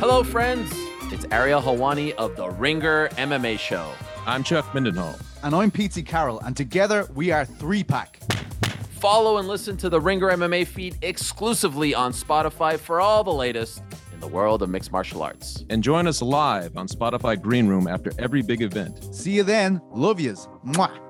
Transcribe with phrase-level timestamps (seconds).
[0.00, 0.72] Hello, friends.
[1.12, 3.86] It's Ariel Helwani of the Ringer MMA Show.
[4.24, 5.20] I'm Chuck Mindenhall.
[5.42, 8.18] And I'm Pete Carroll, and together we are Three Pack.
[8.92, 13.82] Follow and listen to the Ringer MMA feed exclusively on Spotify for all the latest
[14.14, 15.66] in the world of mixed martial arts.
[15.68, 19.14] And join us live on Spotify Green Room after every big event.
[19.14, 19.82] See you then.
[19.90, 20.48] Love yous.
[20.64, 21.09] Mwah.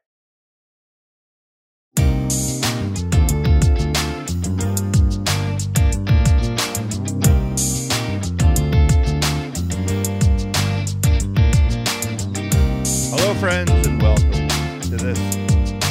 [13.39, 14.47] Friends, and welcome
[14.81, 15.17] to this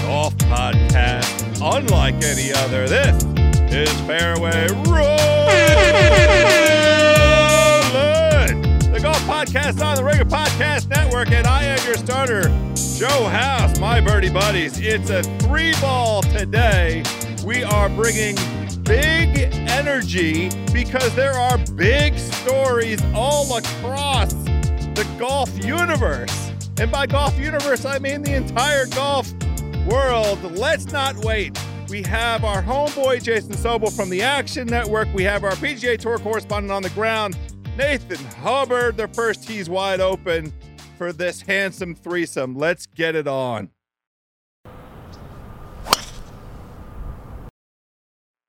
[0.02, 2.86] golf podcast unlike any other.
[2.86, 3.24] This
[3.72, 4.92] is Fairway Rolling,
[8.92, 12.42] the golf podcast on the Ringer Podcast Network, and I am your starter,
[12.96, 14.78] Joe House, my birdie buddies.
[14.78, 17.02] It's a three ball today.
[17.44, 18.36] We are bringing
[18.84, 19.38] big
[19.70, 26.49] energy because there are big stories all across the golf universe.
[26.80, 29.30] And by golf universe, I mean the entire golf
[29.86, 30.42] world.
[30.56, 31.62] Let's not wait.
[31.90, 35.06] We have our homeboy Jason Sobel from the Action Network.
[35.12, 37.36] We have our PGA Tour correspondent on the ground,
[37.76, 38.96] Nathan Hubbard.
[38.96, 40.54] The first tee's wide open
[40.96, 42.56] for this handsome threesome.
[42.56, 43.68] Let's get it on.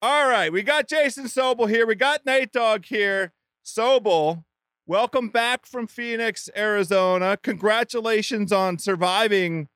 [0.01, 1.85] All right, we got Jason Sobel here.
[1.85, 3.33] We got Nate Dogg here.
[3.65, 4.45] Sobel,
[4.91, 7.37] welcome back from Phoenix, Arizona.
[7.41, 9.69] Congratulations on surviving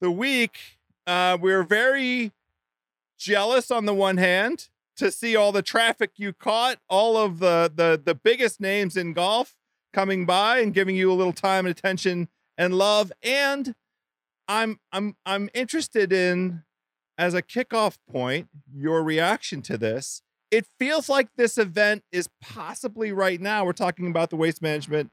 [0.00, 0.58] the week.
[1.06, 2.32] Uh, we're very
[3.16, 7.70] jealous on the one hand to see all the traffic you caught, all of the
[7.72, 9.54] the the biggest names in golf
[9.92, 12.28] coming by and giving you a little time and attention
[12.58, 13.12] and love.
[13.22, 13.76] And
[14.48, 16.64] I'm I'm I'm interested in
[17.16, 20.22] as a kickoff point your reaction to this.
[20.50, 23.64] It feels like this event is possibly right now.
[23.64, 25.10] We're talking about the Waste Management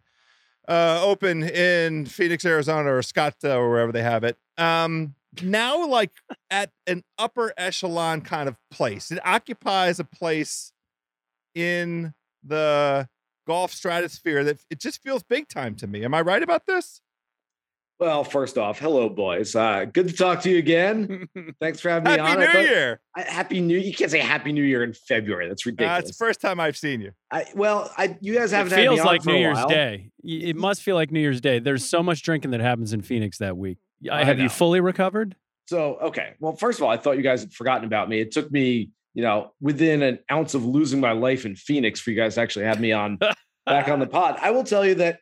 [0.67, 4.37] uh, Open in Phoenix, Arizona, or Scottsdale, or wherever they have it.
[4.57, 6.11] Um, now like
[6.51, 9.11] at an upper echelon kind of place.
[9.11, 10.71] It occupies a place
[11.55, 13.07] in the
[13.47, 16.03] golf stratosphere that it just feels big time to me.
[16.03, 17.01] Am I right about this?
[17.99, 19.55] Well, first off, hello, boys.
[19.55, 21.27] Uh, good to talk to you again.
[21.61, 22.27] Thanks for having me Happy on.
[22.27, 23.01] Happy New thought- Year!
[23.15, 23.77] I, happy New.
[23.77, 25.47] You can't say Happy New Year in February.
[25.47, 25.99] That's Uh, ridiculous.
[26.09, 27.11] it's the first time I've seen you.
[27.31, 29.69] I, well, I, you guys haven't had me feels on like for New Year's while.
[29.69, 30.09] Day.
[30.23, 31.59] It must feel like New Year's Day.
[31.59, 33.77] There's so much drinking that happens in Phoenix that week.
[34.11, 34.43] I I have know.
[34.43, 35.35] you fully recovered?
[35.69, 36.33] So, okay.
[36.39, 38.19] Well, first of all, I thought you guys had forgotten about me.
[38.19, 42.09] It took me, you know, within an ounce of losing my life in Phoenix for
[42.11, 43.17] you guys to actually have me on
[43.65, 44.37] back on the pod.
[44.41, 45.19] I will tell you that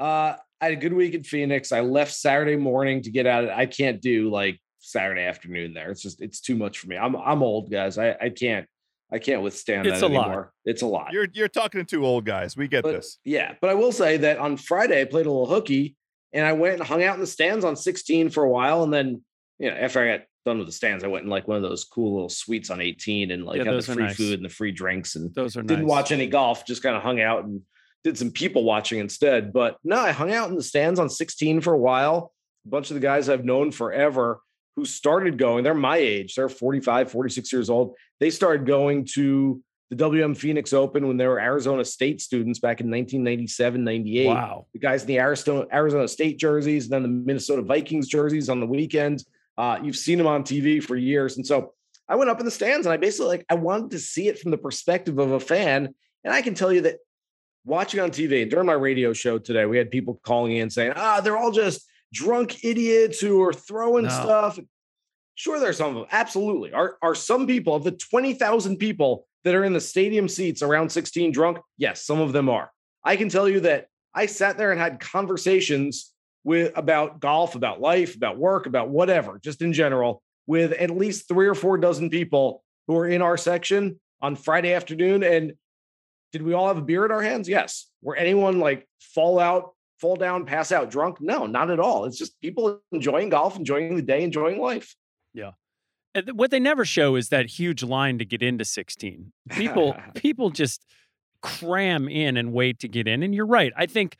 [0.00, 1.72] uh, I had a good week in Phoenix.
[1.72, 3.48] I left Saturday morning to get out.
[3.48, 5.90] I can't do like Saturday afternoon there.
[5.90, 6.96] It's just it's too much for me.
[6.96, 7.98] I'm I'm old, guys.
[7.98, 8.66] I I can't
[9.12, 10.48] I can't withstand It's that a lot.
[10.64, 11.12] It's a lot.
[11.12, 12.56] You're you're talking to two old guys.
[12.56, 13.18] We get But- this.
[13.24, 15.96] Yeah, but I will say that on Friday I played a little hooky
[16.32, 18.92] and I went and hung out in the stands on 16 for a while, and
[18.92, 19.22] then
[19.58, 21.62] you know after I got done with the stands, I went in like one of
[21.62, 24.16] those cool little suites on 18 and like Yeah, had the free nice.
[24.16, 25.90] food and the free drinks and Those are didn't nice.
[25.90, 27.62] watch any golf, just kind of hung out and
[28.04, 29.52] did some people watching instead.
[29.52, 32.32] But no, I hung out in the stands on 16 for a while.
[32.66, 34.40] A bunch of the guys I've known forever
[34.76, 37.96] who started going, they're my age, they're 45, 46 years old.
[38.20, 39.60] They started going to
[39.90, 44.66] the WM Phoenix Open when they were Arizona State students back in 1997, 98 Wow.
[44.72, 48.60] the guys in the Arizona Arizona State jerseys, and then the Minnesota Vikings jerseys on
[48.60, 49.24] the weekend.
[49.56, 51.72] Uh, you've seen them on TV for years, and so
[52.08, 54.38] I went up in the stands and I basically like I wanted to see it
[54.38, 56.98] from the perspective of a fan, and I can tell you that
[57.68, 61.20] watching on TV during my radio show today, we had people calling in saying, "Ah,
[61.20, 64.10] they're all just drunk idiots who are throwing No.
[64.10, 64.58] stuff."
[65.34, 66.06] Sure, there's some of them.
[66.10, 66.72] Absolutely.
[66.72, 70.90] Are are some people of the 20,000 people that are in the stadium seats around
[70.90, 71.58] 16 drunk?
[71.76, 72.70] Yes, some of them are.
[73.04, 76.12] I can tell you that I sat there and had conversations
[76.44, 81.28] with about golf, about life, about work, about whatever, just in general, with at least
[81.28, 85.22] three or four dozen people who are in our section on Friday afternoon.
[85.22, 85.52] And
[86.32, 87.48] did we all have a beer in our hands?
[87.48, 87.86] Yes.
[88.02, 91.20] Were anyone like fall out, fall down, pass out drunk?
[91.20, 92.04] No, not at all.
[92.04, 94.94] It's just people enjoying golf, enjoying the day, enjoying life.
[95.34, 95.52] Yeah.
[96.32, 99.32] what they never show is that huge line to get into 16.
[99.50, 100.84] People people just
[101.42, 103.22] cram in and wait to get in.
[103.22, 103.72] And you're right.
[103.76, 104.18] I think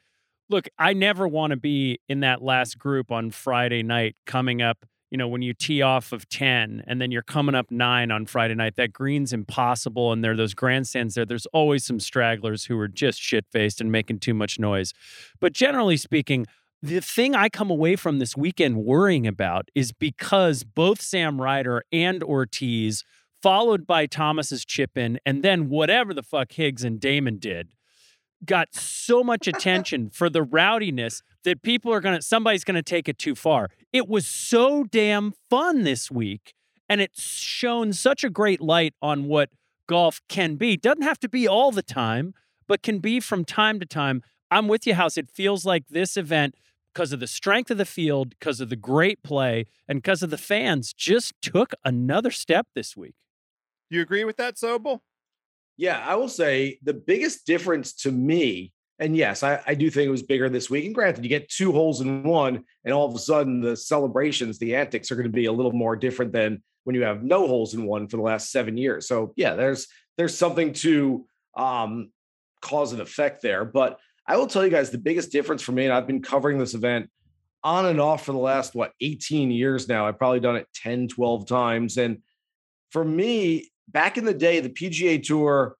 [0.51, 4.85] look, I never want to be in that last group on Friday night coming up,
[5.11, 8.27] you know, when you tee off of 10 and then you're coming up 9 on
[8.27, 8.77] Friday night.
[8.77, 11.25] That green's impossible and there are those grandstands there.
[11.25, 14.93] There's always some stragglers who are just shit-faced and making too much noise.
[15.41, 16.47] But generally speaking,
[16.83, 21.83] the thing I come away from this weekend worrying about is because both Sam Ryder
[21.91, 23.03] and Ortiz,
[23.43, 27.71] followed by Thomas's chip in, and then whatever the fuck Higgs and Dahmen did,
[28.45, 33.19] got so much attention for the rowdiness that people are gonna somebody's gonna take it
[33.19, 33.71] too far.
[33.93, 36.55] It was so damn fun this week,
[36.89, 39.51] and it's shown such a great light on what
[39.87, 40.77] golf can be.
[40.77, 42.35] Doesn't have to be all the time,
[42.67, 44.23] but can be from time to time.
[44.51, 45.17] I'm with you, House.
[45.17, 46.55] It feels like this event,
[46.93, 50.31] because of the strength of the field, because of the great play, and because of
[50.31, 53.15] the fans, just took another step this week.
[53.89, 55.01] You agree with that, Sobel?
[55.79, 60.09] Yeah, I will say the biggest difference to me, and yes, I, I do think
[60.09, 60.85] it was bigger this week.
[60.85, 64.59] And granted, you get two holes in one, and all of a sudden the celebrations,
[64.59, 67.47] the antics are going to be a little more different than when you have no
[67.47, 69.07] holes in one for the last seven years.
[69.07, 69.87] So yeah, there's
[70.17, 72.11] there's something to um,
[72.61, 73.65] cause and effect there.
[73.65, 76.59] But I will tell you guys the biggest difference for me, and I've been covering
[76.59, 77.09] this event
[77.63, 80.07] on and off for the last what 18 years now.
[80.07, 81.99] I've probably done it 10, 12 times.
[81.99, 82.19] And
[82.91, 85.77] for me, back in the day, the PGA Tour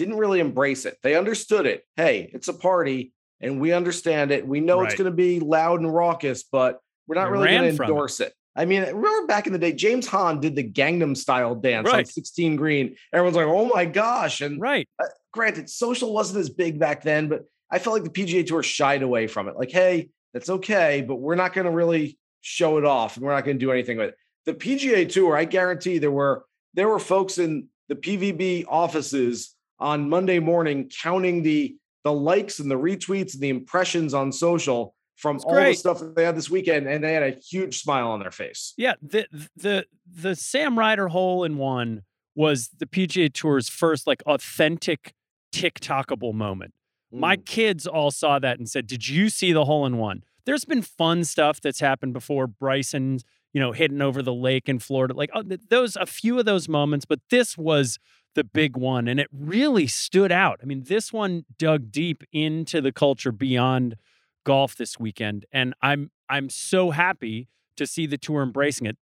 [0.00, 0.96] didn't really embrace it.
[1.02, 1.84] They understood it.
[1.96, 4.46] Hey, it's a party and we understand it.
[4.46, 7.70] We know it's going to be loud and raucous, but we're not They really going
[7.70, 7.88] to from it.
[7.90, 8.32] endorse it.
[8.56, 12.04] I mean, remember back in the day, James Hahn did the Gangnam style dance on
[12.04, 12.96] 16 green.
[13.12, 14.40] Everyone's like, oh my gosh.
[14.40, 14.88] And Right.
[14.98, 18.62] Uh, granted, social wasn't as big back then, but I felt like the PGA Tour
[18.62, 19.56] shied away from it.
[19.56, 23.34] Like, hey, that's okay, but we're not going to really show it off, and we're
[23.34, 24.16] not going to do anything with it.
[24.46, 26.44] The PGA Tour, I guarantee there were
[26.74, 32.70] there were folks in the PVB offices on Monday morning counting the the likes and
[32.70, 36.48] the retweets and the impressions on social from all the stuff that they had this
[36.48, 38.72] weekend, and they had a huge smile on their face.
[38.78, 42.02] Yeah, the the the Sam Ryder hole in one
[42.34, 45.12] was the PGA Tour's first like authentic
[45.54, 46.72] TikTokable moment.
[47.12, 47.44] My Mm.
[47.44, 50.80] kids all saw that and said, "Did you see the hole in one?" There's been
[50.82, 52.46] fun stuff that's happened before.
[52.46, 53.18] Bryson,
[53.52, 56.68] you know, hitting over the lake in Florida, like oh, those a few of those
[56.68, 57.98] moments, but this was
[58.34, 60.60] the big one, and it really stood out.
[60.62, 63.96] I mean, this one dug deep into the culture beyond
[64.44, 68.96] golf this weekend, and I'm I'm so happy to see the tour embracing it.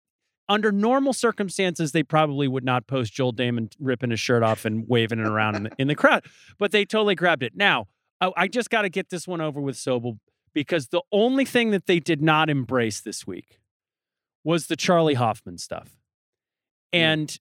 [0.48, 4.88] Under normal circumstances, they probably would not post Joel Dahmen ripping his shirt off and
[4.88, 6.24] waving it around in the, in the crowd,
[6.58, 7.52] but they totally grabbed it.
[7.54, 7.86] Now,
[8.20, 10.18] I, I just got to get this one over with Sobel
[10.54, 13.60] because the only thing that they did not embrace this week
[14.42, 15.98] was the Charley Hoffman stuff.
[16.92, 17.38] And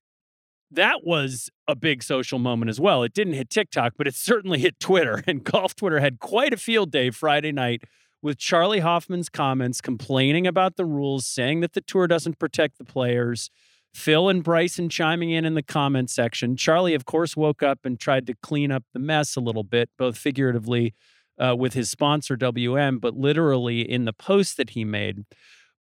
[0.71, 3.03] that was a big social moment as well.
[3.03, 5.23] It didn't hit TikTok, but it certainly hit Twitter.
[5.27, 7.83] And golf Twitter had quite a field day Friday night
[8.21, 12.83] with Charley Hoffman's comments complaining about the rules, saying that the tour doesn't protect the
[12.83, 13.49] players.
[13.93, 16.55] Phil and Bryson chiming in in the comment section.
[16.55, 19.89] Charley, of course, woke up and tried to clean up the mess a little bit,
[19.97, 20.93] both figuratively
[21.39, 25.23] uh, with his sponsor, WM, but literally in the post that he made.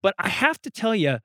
[0.03, 1.19] But I have to tell you,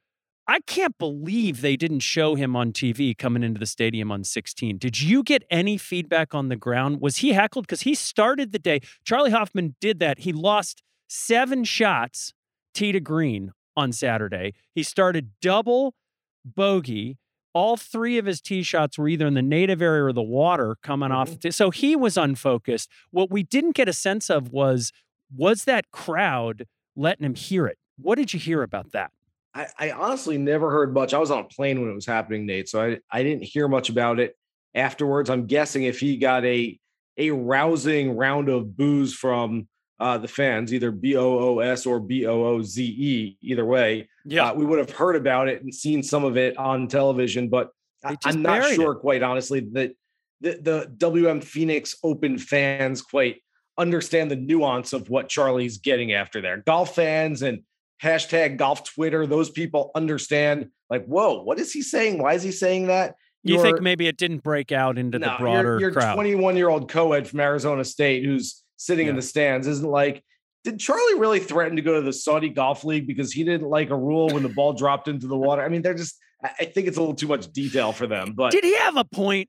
[0.47, 4.77] I can't believe they didn't show him on TV coming into the stadium on 16.
[4.77, 7.01] Did you get any feedback on the ground?
[7.01, 7.65] Was he heckled?
[7.65, 8.81] Because he started the day.
[9.03, 10.19] Charley Hoffman did that.
[10.19, 12.33] He lost seven shots
[12.73, 14.53] tee to green on Saturday.
[14.73, 15.95] He started double
[16.43, 17.17] bogey.
[17.53, 20.75] All three of his tee shots were either in the native area or the water
[20.83, 21.31] coming off.
[21.31, 21.41] Mhm.
[21.41, 21.51] the.
[21.53, 22.89] So he was unfocused.
[23.11, 24.91] What we didn't get a sense of was
[25.35, 27.79] was that crowd letting him hear it?
[27.97, 29.11] What did you hear about that?
[29.55, 31.13] I, I honestly never heard much.
[31.13, 33.67] I was on a plane when it was happening, Nate, so I, I didn't hear
[33.69, 34.37] much about it
[34.75, 35.29] afterwards.
[35.29, 36.77] I'm guessing if he got a
[37.17, 39.69] a rousing round of booze from
[39.99, 43.65] uh, the fans, either B O O S or B O O Z E, either
[43.65, 44.09] way,
[44.49, 47.47] uh, we would have heard about it and seen some of it on television.
[47.47, 47.69] But
[48.03, 49.93] I, I'm not sure, quite honestly, that
[50.41, 53.37] the, the WM Phoenix Open fans quite
[53.77, 56.57] understand the nuance of what Charley's getting after there.
[56.57, 57.61] Golf fans and
[58.01, 62.17] hashtag golf Twitter, those people understand, like, whoa, what is he saying?
[62.21, 63.15] Why is he saying that?
[63.43, 66.15] you think You're- maybe it didn't break out into no, the broader your, crowd?
[66.15, 70.23] 21 year old co-ed from Arizona State who's sitting in the stands isn't like,
[70.63, 73.91] did Charley really threaten to go to the Saudi Golf League because he didn't like
[73.91, 75.61] a rule when the ball dropped into the water?
[75.61, 78.33] I mean, they're just, I think it's a little too much detail for them.
[78.35, 79.47] But Did he have a point?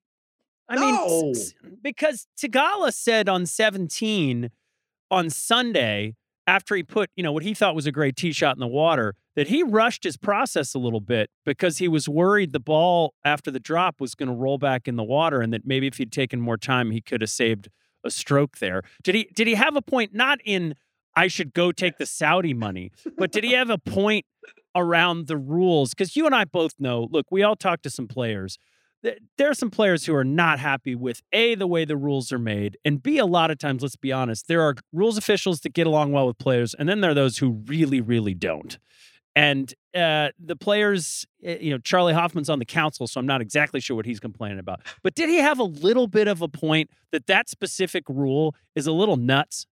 [0.69, 1.31] I mean, No.
[1.31, 4.50] s- because Theegala said on 17
[5.11, 8.57] on Sunday after he put, you know, what he thought was a great tee shot
[8.57, 12.53] in the water, that he rushed his process a little bit because he was worried
[12.53, 15.67] the ball after the drop was going to roll back in the water and that
[15.67, 17.69] maybe if he'd taken more time, he could have saved
[18.05, 18.83] a stroke there.
[19.03, 20.75] Did he did he have a point not in
[21.17, 24.26] I should go take the Saudi money, but did he have a point
[24.75, 25.91] around the rules?
[25.91, 28.59] Because you and I both know, look, we all talk to some players
[29.03, 32.38] there are some players who are not happy with a the way the rules are
[32.38, 35.73] made and b a lot of times let's be honest there are rules officials that
[35.73, 38.79] get along well with players and then there are those who really really don't
[39.35, 43.41] and uh, the players uh, you know charley hoffman's on the council so i'm not
[43.41, 46.49] exactly sure what he's complaining about but did he have a little bit of a
[46.49, 49.67] point that that specific rule is a little nuts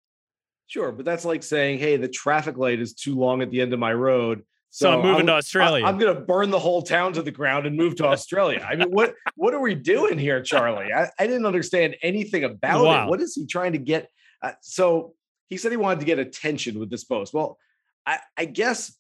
[0.74, 3.74] sure, but that's like saying, hey, the traffic light is too long at the end
[3.74, 4.44] of my road.
[4.76, 7.30] So, i'm moving to australia I, am going to burn the whole town to the
[7.30, 8.66] ground and move to Australia.
[8.68, 10.92] I mean, what what are we doing here, Charley?
[10.92, 13.06] I, I didn't understand anything about Wow.
[13.06, 13.10] it.
[13.12, 14.10] What is he trying to get?
[14.42, 15.14] Uh, so
[15.50, 17.36] he said he wanted to get attention with this post.
[17.36, 17.60] Well,
[18.08, 18.98] I, I guess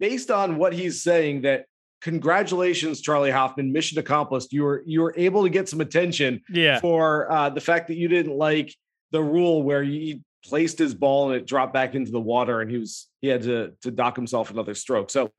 [0.00, 1.66] based on what he's saying, that
[2.02, 4.52] congratulations, Charley Hoffman, mission accomplished.
[4.52, 7.96] You were you were able to get some attention yeah for uh, the fact that
[7.96, 8.74] you didn't like
[9.12, 12.70] the rule where he placed his ball and it dropped back into the water and
[12.70, 15.10] he was he had to to dock himself another stroke.
[15.10, 15.30] So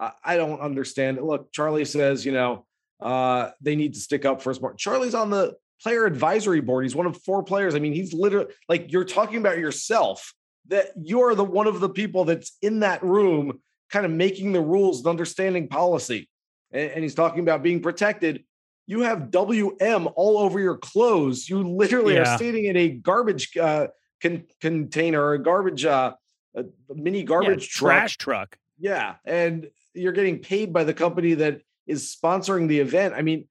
[0.00, 1.24] uh, I don't understand it.
[1.24, 2.66] Look, Charley says you know
[3.00, 4.78] uh, they need to stick up for board.
[4.78, 6.84] Charley's on the player advisory board.
[6.84, 7.74] He's one of four players.
[7.74, 10.32] I mean, he's literally like you're talking about yourself
[10.68, 13.60] that you're the one of the people that's in that room,
[13.90, 16.28] kind of making the rules and understanding policy.
[16.72, 18.44] And, and he's talking about being protected
[18.86, 21.48] you have WM all over your clothes.
[21.48, 22.22] You literally Yeah.
[22.22, 23.88] are standing in a garbage uh,
[24.22, 26.14] con- container, a garbage, uh,
[26.56, 27.92] a mini Yeah, garbage truck.
[27.98, 33.14] trash truck Yeah, and you're getting paid by the company that is sponsoring the event.
[33.14, 33.46] I mean,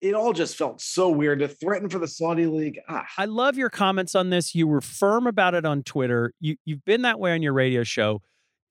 [0.00, 2.78] it all just felt so weird to threaten for the Saudi league.
[2.88, 4.54] Ah, I love your comments on this.
[4.54, 6.32] You were firm about it on Twitter.
[6.40, 8.22] You you've been that way on your radio show.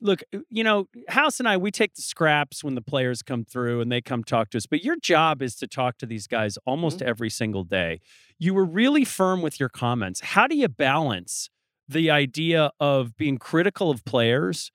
[0.06, 3.44] Look, uh, you know, House and I, we take the scraps when the players come
[3.44, 4.66] through and they come talk to us.
[4.66, 8.00] But your job is to talk to these guys almost every single day.
[8.38, 10.22] You were really firm with your comments.
[10.22, 11.50] How do you balance
[11.88, 14.72] the idea of being critical of players,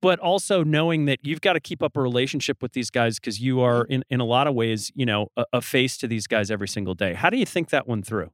[0.00, 3.40] but also knowing that you've got to keep up a relationship with these guys because
[3.40, 6.26] you are, in, in a lot of ways, you know, a, a face to these
[6.26, 7.14] guys every single day.
[7.14, 8.30] How do you think that one through?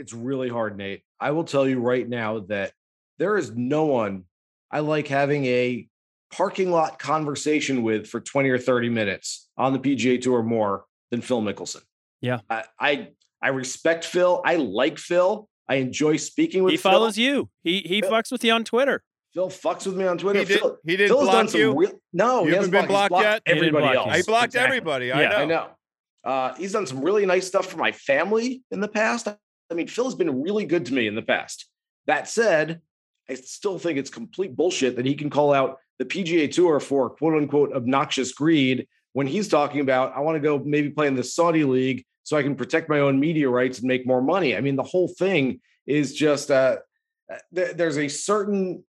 [0.00, 1.02] it's really hard, Nate.
[1.20, 2.72] I will tell you right now that
[3.18, 4.24] there is no one
[4.70, 5.86] I like having a
[6.32, 11.20] parking lot conversation with for 20 or 30 minutes on the PGA Tour more than
[11.20, 11.82] Phil Mickelson.
[12.20, 12.40] Yeah.
[12.48, 13.08] I I,
[13.42, 14.40] I respect Phil.
[14.44, 15.48] I like Phil.
[15.68, 16.76] I enjoy speaking with Phil.
[16.78, 16.92] he Phil.
[16.92, 17.48] follows you.
[17.64, 19.02] He he Phil- fucks with you on Twitter.
[19.34, 20.40] Phil fucks with me on Twitter.
[20.40, 21.72] He, did, Phil, he didn't Phil's done block some you.
[21.76, 23.42] real- no, You he hasn't been blocked, blocked he's blocked yet?
[23.46, 24.10] He didn't Everybody block you.
[24.12, 24.16] else.
[24.26, 24.66] he blocked Exactly.
[24.76, 25.12] everybody.
[25.12, 25.28] I Yeah.
[25.28, 25.36] know.
[25.36, 25.66] I know.
[26.22, 29.28] Uh, he's done some really nice stuff for my family in the past.
[29.28, 31.66] I mean, Phil has been really good to me in the past.
[32.06, 32.80] That said,
[33.30, 37.10] I still think it's complete bullshit that he can call out the PGA Tour for
[37.10, 41.14] quote unquote obnoxious greed when he's talking about, I want to go maybe play in
[41.14, 44.56] the Saudi League so I can protect my own media rights and make more money.
[44.56, 46.76] I mean, the whole thing is just uh,
[47.52, 48.84] there, there's a certain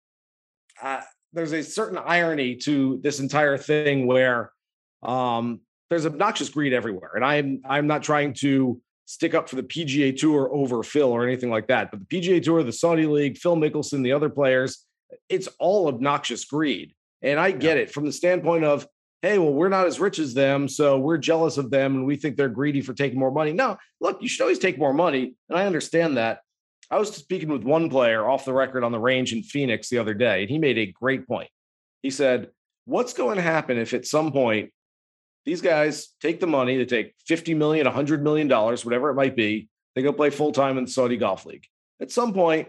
[0.82, 1.01] uh,
[1.34, 4.51] there's a certain irony to this entire thing where
[5.03, 9.63] um, there's obnoxious greed everywhere, and I'm I'm not trying to stick up for the
[9.63, 13.37] PGA Tour over Phil or anything like that, but the PGA Tour, the Saudi League,
[13.37, 14.85] Phil Mickelson, the other players,
[15.29, 18.87] it's all obnoxious greed, and I get it from the standpoint of.
[19.23, 22.17] Hey, well, we're not as rich as them, so we're jealous of them and we
[22.17, 23.51] think they're greedy for taking more money.
[23.51, 25.33] No, look, you should always take more money.
[25.49, 26.41] And I understand that.
[26.91, 29.97] I was speaking with one player off the record on the range in Phoenix the
[29.97, 31.49] other day, and he made a great point.
[32.03, 32.51] He said,
[32.85, 34.71] What's going to happen if at some point
[35.48, 39.34] these guys take the money, they take 50 million, 100 million dollars, whatever it might
[39.34, 41.63] be, they go play full time in the Saudi Golf League.
[42.01, 42.68] At some point,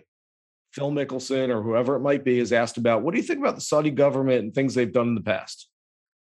[0.73, 3.57] Phil Mickelson or whoever it might be is asked about what do you think about
[3.57, 5.69] the Saudi government and things they've done in the past?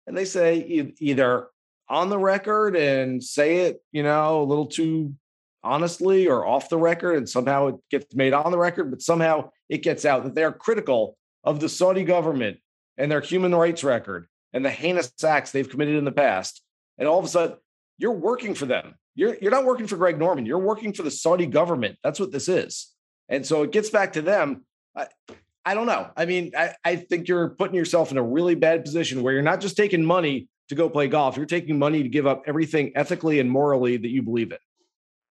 [0.07, 1.49] And they say e- either
[1.89, 5.17] on the record and say it, you know, a little too
[5.65, 9.51] honestly or off the record, and somehow it gets made on the record, but somehow
[9.69, 12.59] it gets out that they are critical of the Saudi government
[12.97, 16.63] and their human rights record and the heinous acts they've committed in the past.
[16.99, 17.57] And all of a sudden,
[17.99, 18.95] you're working for them.
[19.15, 20.47] You're, you're not working for Greg Norman.
[20.47, 21.97] You're working for the Saudi government.
[22.03, 22.93] That's what this is.
[23.29, 24.65] And so it gets back to them.
[24.95, 25.07] I,
[25.65, 26.11] I don't know.
[26.17, 29.43] I mean, I, I think you're putting yourself in a really bad position where you're
[29.43, 31.37] not just taking money to go play golf.
[31.37, 34.59] You're taking money to give up everything ethically and morally that you believe in.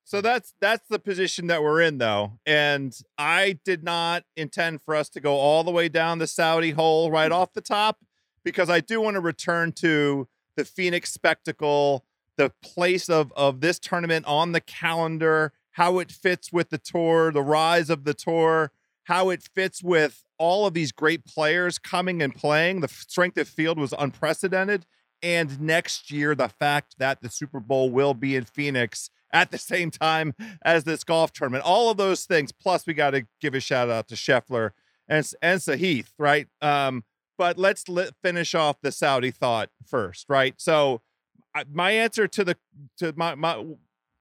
[0.03, 2.37] So that's that's the position that we're in though.
[2.45, 6.71] And I did not intend for us to go all the way down the Saudi
[6.71, 7.33] hole right hmm.
[7.33, 7.97] off the top
[8.45, 12.05] because I do want to return to the Phoenix spectacle,
[12.37, 17.31] the place of of this tournament on the calendar, how it fits with the tour,
[17.33, 18.71] the rise of the tour,
[19.05, 22.79] how it fits with all of these great players coming and playing.
[22.79, 24.85] The strength of field was unprecedented.
[25.21, 29.57] And next year, the fact that the Super Bowl will be in Phoenix at the
[29.57, 30.33] same time
[30.63, 31.63] as this golf tournament.
[31.63, 32.51] All of those things.
[32.51, 34.71] Plus, we got to give a shout out to Scheffler
[35.07, 36.47] and and Sahith, right?
[36.61, 37.03] Um,
[37.37, 40.55] but let's let, finish off the Saudi thought first, right?
[40.57, 41.01] So,
[41.71, 42.57] my answer to the
[42.97, 43.63] to my, my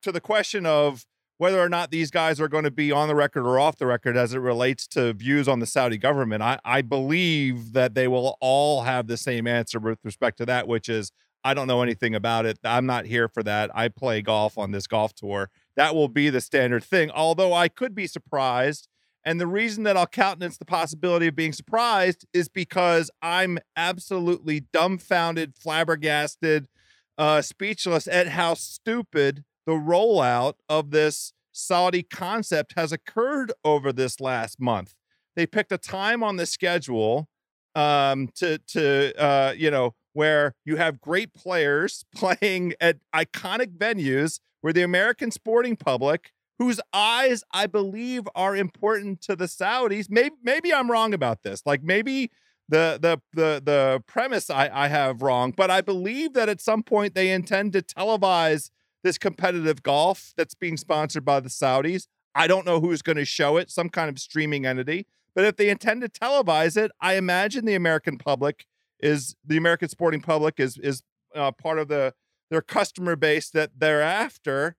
[0.03, 1.05] to the question of
[1.39, 3.87] whether or not these guys are going to be on the record or off the
[3.87, 8.07] record as it relates to views on the Saudi government, I, I believe that they
[8.07, 11.11] will all have the same answer with respect to that, which is
[11.43, 12.59] I don't know anything about it.
[12.65, 13.71] I'm not here for that.
[13.75, 15.51] I play golf on this golf tour.
[15.77, 17.11] That will be the standard thing.
[17.11, 18.89] Although I could be surprised.
[19.25, 24.61] And the reason that I'll countenance the possibility of being surprised is because I'm absolutely
[24.73, 26.69] dumbfounded, flabbergasted,
[27.17, 34.21] uh, speechless at how stupid the rollout of this Saudi concept has occurred over this
[34.21, 34.95] last month.
[35.37, 37.29] They picked a time on the schedule
[37.75, 44.41] um, to to uh, you know where you have great players playing at iconic venues
[44.61, 50.37] where the American sporting public, whose eyes I believe are important to the Saudis, maybe
[50.43, 51.63] maybe I'm wrong about this.
[51.67, 52.31] Like maybe
[52.69, 56.83] the the the the premise I, I have wrong, but I believe that at some
[56.83, 58.71] point they intend to televise
[59.03, 62.07] this competitive golf that's being sponsored by the Saudis.
[62.35, 65.07] I don't know who's going to show it, some kind of streaming entity.
[65.35, 68.67] But if they intend to televise it, I imagine the American public
[69.01, 71.03] is the American sporting public is is
[71.35, 72.15] uh, part of the
[72.51, 74.77] their customer base that they're after.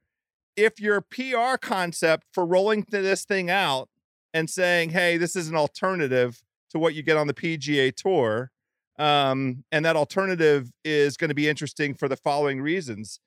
[0.56, 3.90] If your PR concept for rolling this thing out
[4.34, 8.52] and saying, "Hey, this is an alternative to what you get on the PGA Tour,"
[8.98, 13.20] um, and that alternative is going to be interesting for the following reasons: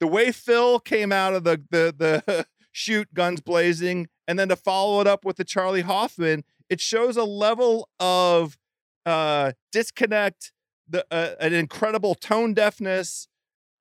[0.00, 4.56] the way Phil came out of the the the shoot guns blazing, and then to
[4.56, 8.58] follow it up with the Charley Hoffman, it shows a level of
[9.06, 10.52] uh, disconnect,
[10.88, 13.28] the uh, an incredible tone deafness,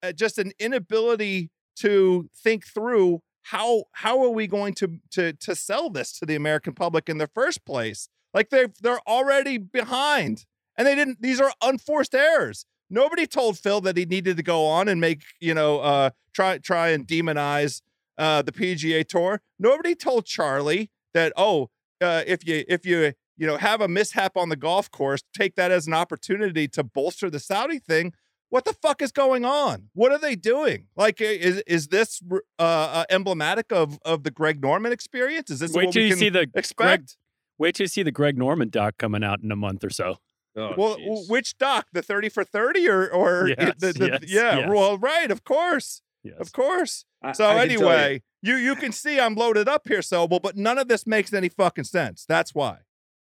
[0.01, 5.55] uh, just an inability to think through how how are we going to to to
[5.55, 8.07] sell this to the American public in the first place?
[8.33, 10.45] Like they're they're already behind,
[10.77, 11.21] and they didn't.
[11.21, 12.65] These are unforced errors.
[12.89, 16.57] Nobody told Phil that he needed to go on and make you know uh, try
[16.57, 17.81] try and demonize
[18.17, 19.41] uh, the PGA Tour.
[19.59, 21.69] Nobody told Charley that oh
[22.01, 25.55] uh, if you if you you know, have a mishap on the golf course, take
[25.55, 28.13] that as an opportunity to bolster the Saudi thing.
[28.53, 29.89] What the fuck is going on?
[29.95, 30.85] What are they doing?
[30.95, 35.49] Like, is is this uh, uh, emblematic of of the Greg Norman experience?
[35.49, 36.77] Is this wait what till we you can see the expect?
[36.77, 37.09] Greg,
[37.57, 40.17] wait till you see the Greg Norman doc coming out in a month or so.
[40.55, 41.27] Oh, well, geez.
[41.27, 41.87] which doc?
[41.93, 44.59] The thirty for thirty, or or Yes, the, the, yes, yeah?
[44.59, 44.69] yes.
[44.69, 46.35] Well, right, of course, Yes.
[46.39, 47.05] of course.
[47.23, 50.01] I- So I can tell you- anyway, you you can see I'm loaded up here,
[50.01, 52.23] Sobel, but none of this makes any fucking sense.
[52.29, 52.81] That's why.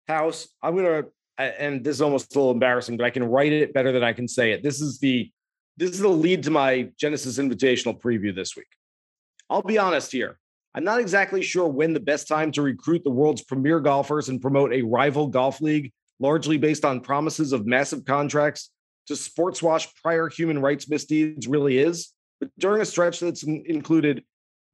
[0.06, 0.46] house.
[0.62, 1.02] I'm gonna, I-
[1.38, 4.12] and this is almost a little embarrassing, but I can write it better than I
[4.12, 4.62] can say it.
[4.62, 5.30] This is the,
[5.76, 8.68] this is the lead to my Genesis Invitational preview this week.
[9.50, 10.38] I'll be honest here.
[10.74, 14.42] I'm not exactly sure when the best time to recruit the world's premier golfers and
[14.42, 18.70] promote a rival golf league, largely based on promises of massive contracts
[19.06, 22.12] to sports wash prior human rights misdeeds, really is.
[22.40, 24.24] But during a stretch that's included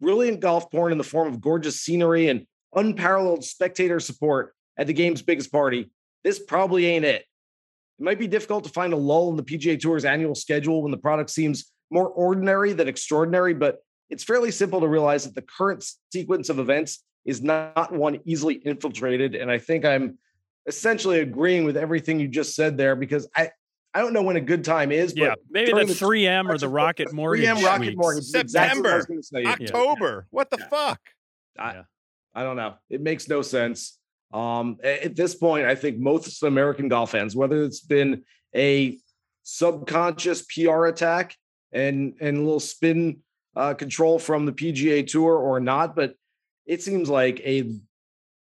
[0.01, 4.93] brilliant golf porn in the form of gorgeous scenery and unparalleled spectator support at the
[4.93, 5.91] game's biggest party,
[6.25, 7.23] this probably ain't it.
[7.99, 10.91] It might be difficult to find a lull in the PGA Tour's annual schedule when
[10.91, 13.79] the product seems more ordinary than extraordinary, but
[14.11, 18.55] it's fairly simple to realize that the current sequence of events is not one easily
[18.55, 19.35] infiltrated.
[19.35, 20.19] And I think I'm
[20.67, 23.51] essentially agreeing with everything you just said there because I,
[23.95, 26.57] I don't know when a good time is, but Yeah, maybe the the 3M or
[26.59, 27.47] the Rocket Mortgage.
[27.47, 27.97] 3M Rocket weeks.
[27.97, 28.25] Mortgage.
[28.25, 29.45] is exactly what I was say.
[29.45, 30.27] October.
[30.31, 30.69] What the Yeah.
[30.69, 31.01] fuck?
[31.59, 31.83] I, Yeah.
[32.35, 32.75] I don't know.
[32.89, 33.99] It makes no sense.
[34.33, 38.99] Um, at this point, I think most American golf fans, whether it's been a
[39.43, 41.37] subconscious PR attack
[41.73, 43.19] and and a little spin
[43.57, 46.15] uh, control from the PGA Tour or not, but
[46.67, 47.73] it seems like a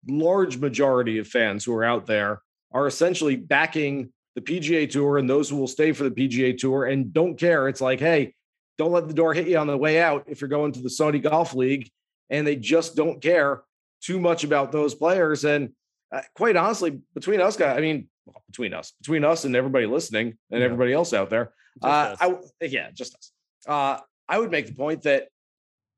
[0.08, 5.30] large majority of fans who are out there are essentially backing the PGA Tour and
[5.30, 7.68] those who will stay for the PGA Tour and don't care.
[7.68, 8.36] It's like, hey,
[8.78, 10.90] don't let the door hit you on the way out if you're going to the
[10.90, 11.90] Saudi Golf League,
[12.30, 13.64] and they just don't care
[14.02, 15.44] too much about those players.
[15.44, 15.72] And
[16.12, 19.86] uh, quite honestly, between us guys, I mean, well, between us, between us and everybody
[19.86, 20.66] listening and Yeah.
[20.66, 22.16] everybody else out there, uh.
[22.20, 23.32] I yeah, just us.
[23.68, 25.28] Uh, I would make the point that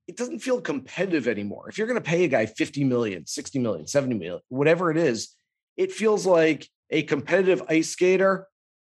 [0.07, 1.69] it doesn't feel competitive anymore.
[1.69, 4.97] If you're going to pay a guy 50 million, 60 million, 70 million, whatever it
[4.97, 5.35] is,
[5.77, 8.47] it feels like a competitive ice skater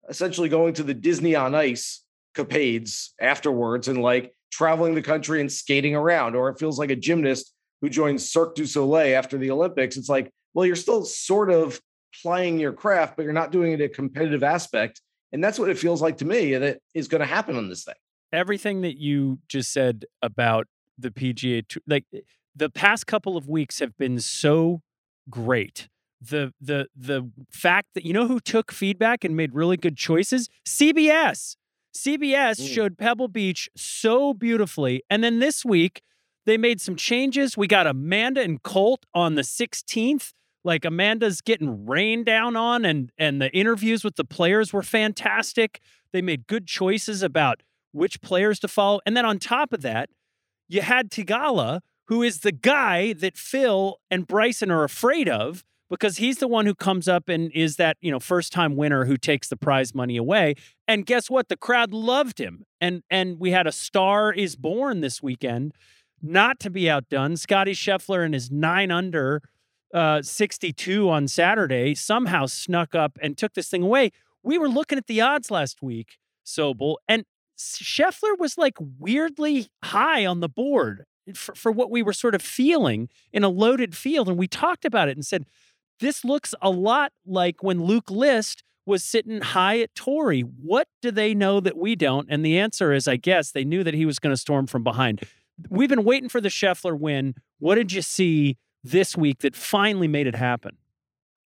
[0.10, 2.04] essentially going to the Disney on Ice
[2.36, 6.36] capades afterwards and like traveling the country and skating around.
[6.36, 7.52] Or it feels like a gymnast
[7.82, 9.98] who joins Cirque du Soleil after the Olympics.
[9.98, 11.82] It's like, well, you're still sort of
[12.22, 15.02] plying your craft, but you're not doing it a competitive aspect.
[15.32, 17.84] And that's what it feels like to me that is going to happen on this
[17.84, 17.96] thing.
[18.34, 22.20] everything that you just said about the PGA Tour, like eh,
[22.56, 24.82] the past couple of weeks have been so
[25.30, 25.90] great.
[26.20, 30.50] The the the fact that you know who took feedback and made really good choices?
[30.66, 31.56] CBS.
[31.96, 32.74] CBS Mm.
[32.74, 35.04] showed Pebble Beach so beautifully.
[35.10, 36.02] And then this week
[36.46, 37.58] they made some changes.
[37.58, 40.32] We got Amanda and Colt on the 16th.
[40.68, 45.80] Like Amanda's getting rained down on and and the interviews with the players were fantastic.
[46.12, 49.00] They made good choices about which players to follow.
[49.06, 50.10] And then on top of that,
[50.68, 56.18] you had Theegala, who is the guy that Phil and Bryson are afraid of because
[56.18, 59.16] he's the one who comes up and is that, you know, first time winner who
[59.16, 60.56] takes the prize money away.
[60.86, 61.48] And guess what?
[61.48, 62.66] The crowd loved him.
[62.82, 65.74] And and we had a star is born this weekend,
[66.22, 67.38] not to be outdone.
[67.38, 69.42] Scottie Scheffler and his nine under
[69.94, 74.12] uh 62 on Saturday somehow snuck up and took this thing away.
[74.44, 77.26] We were looking at the odds last week, Sobel, and
[77.58, 82.42] Scheffler was like weirdly high on the board for, for what we were sort of
[82.42, 84.30] feeling in a loaded field.
[84.30, 85.46] And we talked about it and said,
[86.00, 90.42] this looks a lot like when Luke List was sitting high at Torrey.
[90.42, 92.28] What do they know that we don't?
[92.30, 94.84] And the answer is, I guess, they knew that he was going to storm from
[94.84, 95.24] behind.
[95.70, 97.34] We've been waiting for the Scheffler win.
[97.60, 98.58] What did you see
[98.90, 100.78] this week that finally made it happen?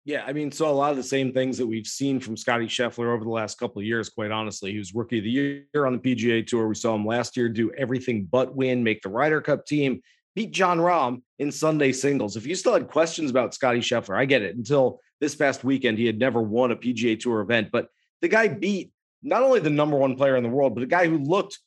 [0.03, 2.65] Yeah, I mean, so a lot of the same things that we've seen from Scottie
[2.65, 4.71] Scheffler over the last couple of years, quite honestly.
[4.71, 6.67] He was rookie of the year on the PGA Tour.
[6.67, 10.01] We saw him last year do everything but win, make the Ryder Cup team,
[10.35, 12.35] beat Jon Rahm in Sunday singles.
[12.35, 14.55] If you still had questions about Scottie Scheffler, I get it.
[14.55, 17.89] Until this past weekend, he had never won a PGA Tour event, but
[18.21, 21.07] the guy beat not only the number one player in the world, but a guy
[21.07, 21.59] who looked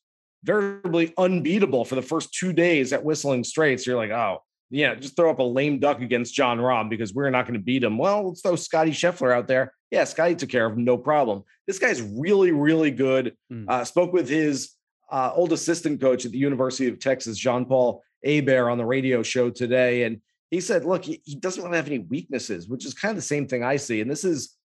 [0.43, 3.87] veritably unbeatable for the first two days at Whistling Straits.
[3.87, 4.43] You're like, oh,
[4.75, 7.65] yeah, just throw up a lame duck against Jon Rahm because we're not going to
[7.65, 7.97] beat him.
[7.97, 9.73] Well, let's throw Scottie Scheffler out there.
[9.91, 11.45] Yeah, Scottie took care of him, no problem.
[11.67, 13.37] This guy's really, really good.
[13.53, 13.69] Mm.
[13.69, 14.73] Uh, spoke with his
[15.11, 19.23] uh, old assistant coach at the University of Texas, Jean Paul Hebert, on the radio
[19.23, 20.03] show today.
[20.03, 23.17] And he said, look, he, he doesn't really have any weaknesses, which is kind of
[23.17, 24.01] the same thing I see.
[24.01, 24.57] And this is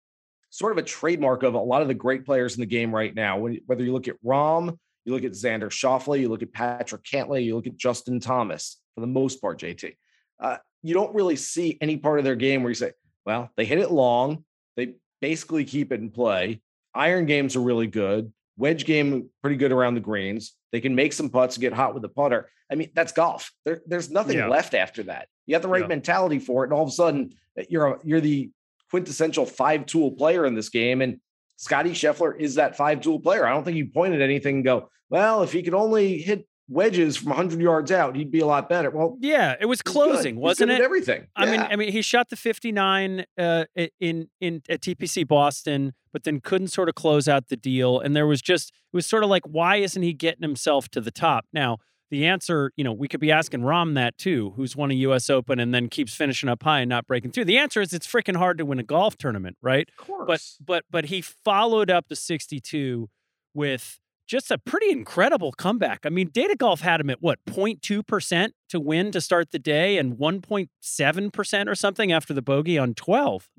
[0.50, 3.14] sort of a trademark of a lot of the great players in the game right
[3.14, 3.38] now.
[3.38, 7.04] When, whether you look at Rahm, you look at Xander Schauffele, you look at Patrick
[7.04, 9.96] Cantlay, you look at Justin Thomas, for the most part, JT.
[10.40, 12.92] Uh, you don't really see any part of their game where you say,
[13.26, 14.44] well, they hit it long.
[14.76, 16.62] They basically keep it in play.
[16.94, 18.32] Iron games are really good.
[18.58, 20.54] Wedge game, pretty good around the greens.
[20.72, 22.50] They can make some putts and get hot with the putter.
[22.72, 23.52] I mean, that's golf.
[23.66, 24.48] There, there's nothing Yeah.
[24.48, 25.28] left after that.
[25.48, 25.88] You have the right Yeah.
[25.88, 28.52] mentality for it, and all of a sudden, uh, you're a, you're the
[28.92, 31.02] quintessential five tool player in this game.
[31.02, 31.20] And
[31.56, 33.46] Scottie Scheffler is that five tool player.
[33.46, 36.46] I don't think you point at anything and go, well, if he could only hit
[36.70, 38.90] wedges from 100 yards out, he'd be a lot better.
[38.90, 40.82] Well, Yeah, it was closing, wasn't it?
[40.82, 41.28] everything.
[41.36, 43.66] I mean, I mean, he shot the 59 uh,
[44.00, 48.00] in in at TPC Boston, but then couldn't sort of close out the deal.
[48.00, 51.02] And there was just it was sort of like, why isn't he getting himself to
[51.02, 51.46] the top?
[51.52, 51.78] Now,
[52.12, 55.30] the answer, you know, we could be asking Rahm that too, who's won a U.S.
[55.30, 57.46] Open and then keeps finishing up high and not breaking through.
[57.46, 59.88] The answer is it's freaking hard to win a golf tournament, right?
[60.00, 60.26] of course.
[60.28, 63.10] But but but he followed up the 62
[63.54, 66.02] with just a pretty incredible comeback.
[66.06, 69.98] I mean, Data Golf had him at what 0.2% to win to start the day
[69.98, 73.50] and 1.7% or something after the bogey on 12.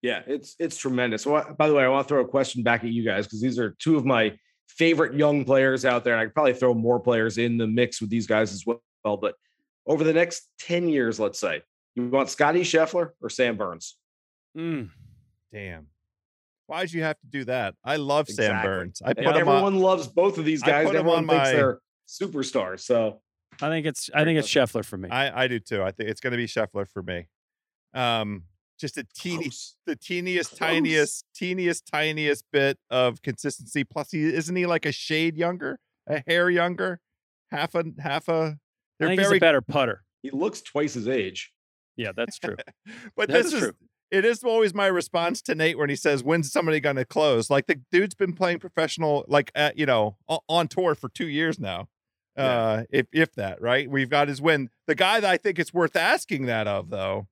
[0.00, 1.22] Yeah, it's it's tremendous.
[1.22, 3.26] So, I- by the way, I want to throw a question back at you guys
[3.26, 4.36] because these are two of my
[4.68, 8.00] favorite young players out there, and I could probably throw more players in the mix
[8.00, 8.80] with these guys as well.
[9.16, 9.34] But
[9.86, 11.62] over the next ten years, let's say,
[11.94, 13.96] you want Scottie Scheffler or Sam Burns?
[14.56, 14.90] Mm.
[15.52, 15.86] Damn.
[16.66, 17.74] Why'd you have to do that?
[17.84, 19.02] I love Sam Burns.
[19.04, 19.78] I And put him everyone on.
[19.80, 20.86] loves both of these guys.
[20.88, 22.80] Everyone on thinks my- they're superstars.
[22.80, 23.20] So
[23.60, 25.08] I think it's I think it's Scheffler for me.
[25.10, 25.82] I, I do too.
[25.82, 27.26] I think it's going to be Scheffler for me.
[27.94, 28.44] Um,
[28.80, 29.76] just a teeny, close.
[29.86, 30.58] the teeniest, Close.
[30.58, 33.84] tiniest, teeniest, tiniest bit of consistency.
[33.84, 37.00] Plus, he isn't he like a shade younger, a hair younger,
[37.50, 38.32] half a half a.
[38.32, 38.54] I
[38.98, 40.02] They're think very he's a better putter.
[40.22, 41.52] he looks twice his age.
[41.96, 42.56] Yeah, that's true.
[43.16, 43.72] But That this is is true.
[44.12, 47.48] It is always my response to Nate when he says, "When's somebody going to close?"
[47.48, 51.58] Like the dude's been playing professional, like at, you know, on tour for two years
[51.58, 51.88] now.
[52.36, 52.44] Yeah.
[52.44, 54.68] Uh, if if that right, we've got his win.
[54.86, 57.26] The guy that I think it's worth asking that of though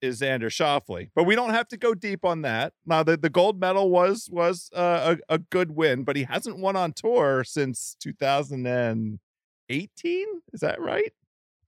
[0.00, 2.72] is Xander Schauffele, but we don't have to go deep on that.
[2.86, 6.58] Now the, the gold medal was was uh, a a good win, but he hasn't
[6.58, 10.26] won on tour since 2018.
[10.54, 11.12] Is that right?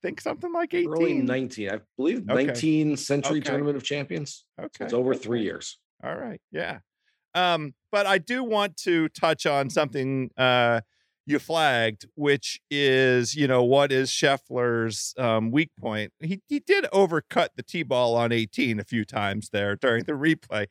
[0.02, 0.90] Think something like 18.
[0.90, 2.46] Early 19, I believe Okay.
[2.46, 3.48] 19 Sentry Okay.
[3.48, 4.44] Tournament of Champions.
[4.60, 4.84] Okay.
[4.84, 5.78] It's over three years.
[6.02, 6.40] All right.
[6.50, 6.78] Yeah.
[7.34, 10.80] Um, but I do want to touch on something uh
[11.24, 16.12] you flagged, which is, you know, what is Scheffler's um weak point.
[16.20, 20.12] He he did overcut the T ball on 18 a few times there during the
[20.14, 20.66] replay,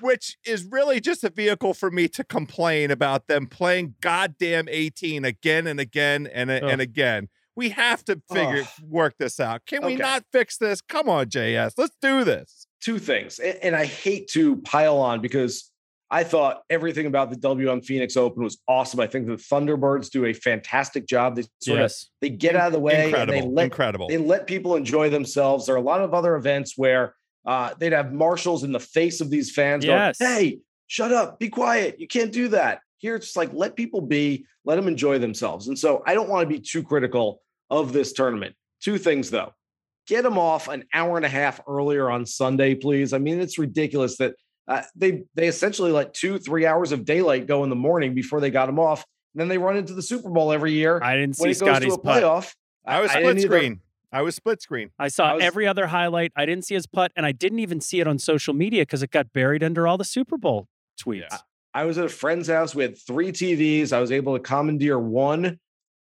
[0.00, 5.24] which is really just a vehicle for me to complain about them playing goddamn 18
[5.24, 7.28] again and again and, and again.
[7.56, 8.84] We have to figure Ugh.
[8.88, 9.66] work this out.
[9.66, 10.80] Can we not fix this?
[10.80, 11.72] Come on, JS.
[11.76, 12.66] Let's do this.
[12.80, 13.38] Two things.
[13.40, 15.70] a- And I hate to pile on because
[16.10, 19.00] I thought everything about the WM Phoenix Open was awesome.
[19.00, 21.36] I think the Thunderbirds do a fantastic job.
[21.36, 22.08] They sort of yes.
[22.20, 23.34] they get out of the way Incredible.
[23.34, 24.08] and they let Incredible.
[24.08, 25.66] they let people enjoy themselves.
[25.66, 27.14] There are a lot of other events where
[27.46, 30.18] uh, they'd have marshals in the face of these fans Yes.
[30.18, 31.98] going, "Hey, shut up, be quiet.
[31.98, 35.66] You can't do that." Here, it's just like let people be, let them enjoy themselves.
[35.66, 38.54] And so, I don't want to be too critical of this tournament.
[38.80, 39.52] Two things though:
[40.06, 43.12] get them off an hour and a half earlier on Sunday, please.
[43.12, 44.34] I mean, it's ridiculous that
[44.68, 48.40] uh, they they essentially let two, three hours of daylight go in the morning before
[48.40, 49.04] they got them off.
[49.34, 51.64] And then they run into the Super Bowl every year I didn't when see to
[51.66, 52.22] Scottie's a putt.
[52.22, 52.54] playoff.
[52.86, 53.46] I was didn't split either.
[53.48, 53.80] screen.
[54.12, 54.90] I was split screen.
[54.98, 56.32] I saw I was- every other highlight.
[56.36, 59.02] I didn't see his putt, and I didn't even see it on social media because
[59.02, 60.68] it got buried under all the Super Bowl
[61.02, 61.20] tweets.
[61.30, 61.38] Yeah.
[61.74, 62.74] I was at a friend's house.
[62.74, 63.92] We had three TVs.
[63.92, 65.58] I was able to commandeer one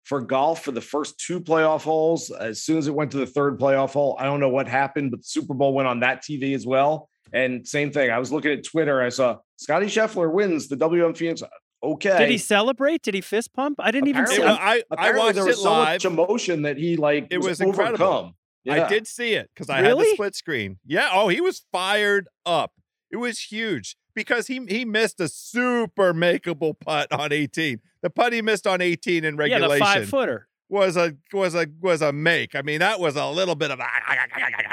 [0.04, 2.30] for golf for the first two playoff holes.
[2.30, 5.10] As soon as it went to the third playoff hole, I don't know what happened,
[5.10, 7.10] but the Super Bowl went on that TV as well.
[7.32, 8.10] And same thing.
[8.10, 9.02] I was looking at Twitter.
[9.02, 11.42] I saw Scottie Scheffler wins the WM Phoenix.
[11.82, 12.18] Okay.
[12.18, 13.02] Did he celebrate?
[13.02, 13.76] Did he fist pump?
[13.80, 14.36] I didn't even see.
[14.36, 14.44] It it.
[14.46, 15.94] was- I, I watched there it was so live.
[15.96, 18.06] much emotion that he like It was was, incredible.
[18.06, 18.34] overcome.
[18.70, 20.78] I did see it because I had the split screen.
[20.86, 21.08] Yeah.
[21.12, 22.72] Oh, he was fired up.
[23.10, 27.78] It was huge because he he missed a super makeable putt on 18.
[28.02, 29.62] The putt he missed on 18 in regulation.
[29.62, 30.48] Yeah, regulation the five footer.
[30.68, 32.56] was a was a was a make.
[32.56, 33.86] I mean, that was a little bit of a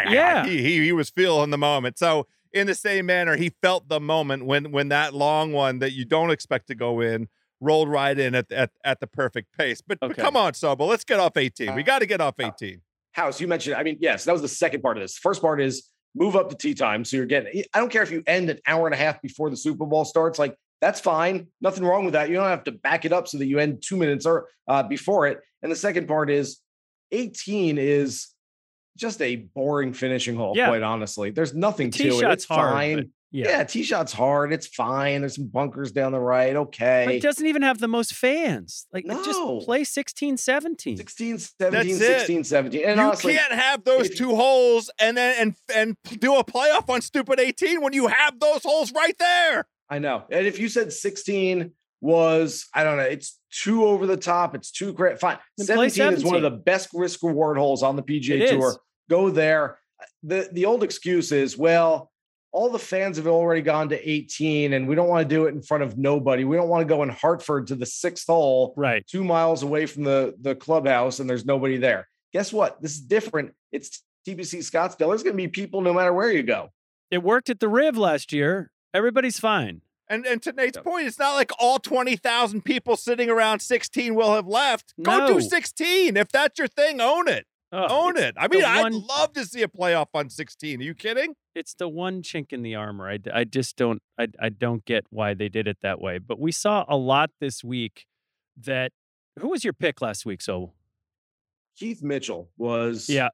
[0.10, 0.48] Yeah.
[0.48, 2.00] He he, he was feeling the moment.
[2.00, 5.92] So in the same manner, he felt the moment when when that long one that
[5.92, 7.28] you don't expect to go in
[7.62, 9.80] rolled right in at at, at the perfect pace.
[9.86, 11.76] But, but come on, Sobel, let's get off 18.
[11.76, 12.82] We uh, got to get off uh, 18.
[13.12, 15.18] House, you mentioned, I mean, yes, that was the second part of this.
[15.18, 17.04] First part is move up the tee time.
[17.06, 19.50] So you're getting, I don't care if you end an hour and a half before
[19.50, 21.48] the Super Bowl starts, like that's fine.
[21.62, 22.30] Nothing wrong with that.
[22.30, 24.84] You don't have to back it up so that you end two minutes or uh,
[24.84, 25.40] before it.
[25.62, 26.60] And the second part is
[27.12, 28.28] 18 is
[28.98, 30.68] just a boring finishing hole, Yeah.
[30.68, 31.32] quite honestly.
[31.32, 32.32] There's nothing The to it.
[32.32, 33.12] It's hard, fine.
[33.32, 33.48] But yeah.
[33.50, 33.64] yeah.
[33.64, 34.54] tee shot's hard.
[34.54, 35.22] It's fine.
[35.22, 36.54] There's some bunkers down the right.
[36.54, 37.18] But Okay.
[37.18, 38.88] it doesn't even have the most fans.
[38.94, 39.24] Like No.
[39.24, 40.98] just play 16, 17.
[40.98, 41.98] 16, 17, it.
[42.00, 42.86] 16, 17.
[42.86, 46.44] And you honestly, can't have those if- two holes and then and and do a
[46.44, 49.66] playoff on stupid 18 when you have those holes right there.
[49.90, 50.24] I know.
[50.32, 54.72] And if you said 16 was, I don't know, it's too over the top, it's
[54.72, 55.20] too great.
[55.20, 55.38] Fine.
[55.58, 58.50] Then play 17, is one of the best risk reward holes on the PGA It
[58.52, 58.70] Tour.
[58.70, 58.78] is.
[59.10, 59.80] Go there.
[60.24, 62.12] The the old excuse is, well,
[62.56, 65.54] all the fans have already gone to 18 and we don't want to do it
[65.54, 66.46] in front of nobody.
[66.46, 69.06] We don't want to go in Hartford to the sixth hole, Right.
[69.06, 72.08] two miles away from the, the clubhouse and there's nobody there.
[72.32, 72.82] Guess what?
[72.82, 73.54] This is different.
[73.74, 75.10] It's TPC Scottsdale.
[75.10, 76.70] There's going to be people no matter where you go.
[77.12, 78.72] It worked at the Riv last year.
[78.94, 79.82] Everybody's fine.
[80.08, 80.86] And and to Nate's Yep.
[80.86, 84.94] point, it's not like all 20,000 people sitting around 16 will have left.
[85.02, 85.28] Go No.
[85.28, 86.16] do 16.
[86.16, 87.46] If that's your thing, own it.
[87.72, 88.36] Ugh, own it.
[88.38, 90.80] I the mean, I'd one- love to see a playoff on 16.
[90.80, 91.36] Are you kidding?
[91.56, 93.10] It's the one chink in the armor.
[93.10, 96.18] I, I just don't I, I don't get why they did it that way.
[96.20, 98.06] But we saw a lot this week
[98.62, 98.92] that
[99.40, 100.42] who was your pick last week?
[100.42, 100.74] So
[101.78, 103.30] Keith Mitchell was yeah,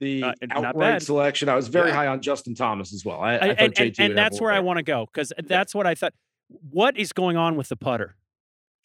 [0.00, 1.48] the Uh, outright selection.
[1.48, 1.94] I was very Yeah.
[1.96, 3.20] high on Justin Thomas as well.
[3.20, 5.06] I, I, I- thought and, JT and, and that's a where I want to go
[5.12, 6.14] because that's what I thought.
[6.48, 8.16] What is going on with the putter?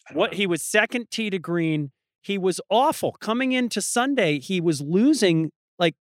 [0.08, 0.17] bit.
[0.17, 1.91] What he was second tee to green.
[2.21, 4.39] He was awful coming into Sunday.
[4.39, 5.95] He was losing like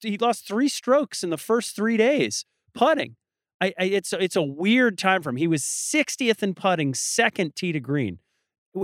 [0.00, 3.16] he lost three strokes in the first three days putting.
[3.60, 5.36] I, I it's it's a weird time for him.
[5.36, 8.18] He was 60th in putting, second tee to green.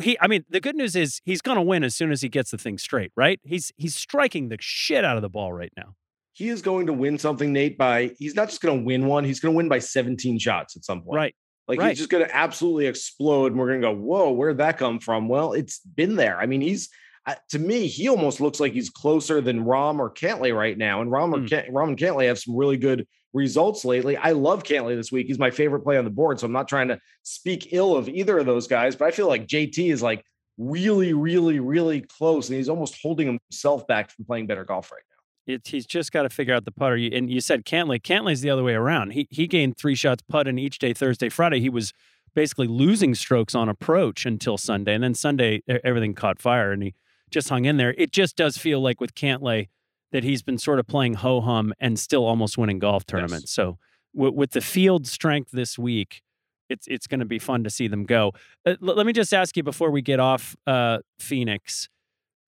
[0.03, 2.31] He, I mean, the good news is he's going to win as soon as he
[2.31, 3.39] gets the thing straight, right?
[3.45, 5.95] He's he's striking the shit out of the ball right now.
[6.33, 7.77] He is going to win something, Nate.
[7.77, 10.77] By he's not just going to win one; he's going to win by 17 shots
[10.77, 11.17] at some point.
[11.17, 11.35] Right.
[11.69, 11.91] Like Right.
[11.91, 14.99] he's just going to absolutely explode, and we're going to go, "Whoa, where'd that come
[14.99, 16.39] from?" Well, it's been there.
[16.39, 16.89] I mean, he's
[17.25, 21.03] uh, to me, he almost looks like he's closer than Rahm or Cantlay right now.
[21.03, 21.47] And Rahm or Hmm.
[21.47, 24.17] Can- Rahm and Cantlay have some really good results lately.
[24.17, 25.29] I love Cantlay this week.
[25.29, 28.09] He's my favorite play on the board, so I'm not trying to speak ill of
[28.09, 30.25] either of those guys, but I feel like JT is like
[30.59, 35.03] really, really, really close, and he's almost holding himself back from playing better golf right
[35.47, 36.97] he's just got to figure out the putter.
[36.97, 38.01] You- And you said Cantlay.
[38.01, 39.11] Cantlay's the other way around.
[39.13, 41.61] He he gained three shots putting each day, Thursday, Friday.
[41.61, 41.93] He was
[42.35, 46.95] basically losing strokes on approach until Sunday, and then Sunday everything caught fire, and he
[47.31, 47.95] just hung in there.
[47.99, 49.69] It just does feel like with Cantlay
[50.13, 53.51] that he's been sort of playing ho hum and still almost winning golf tournaments.
[53.53, 53.79] So
[54.15, 56.23] with, with the field strength this week,
[56.69, 58.33] it's it's going to be fun to see them go.
[58.67, 61.89] Uh, l- let me just ask you before we get off uh, Phoenix,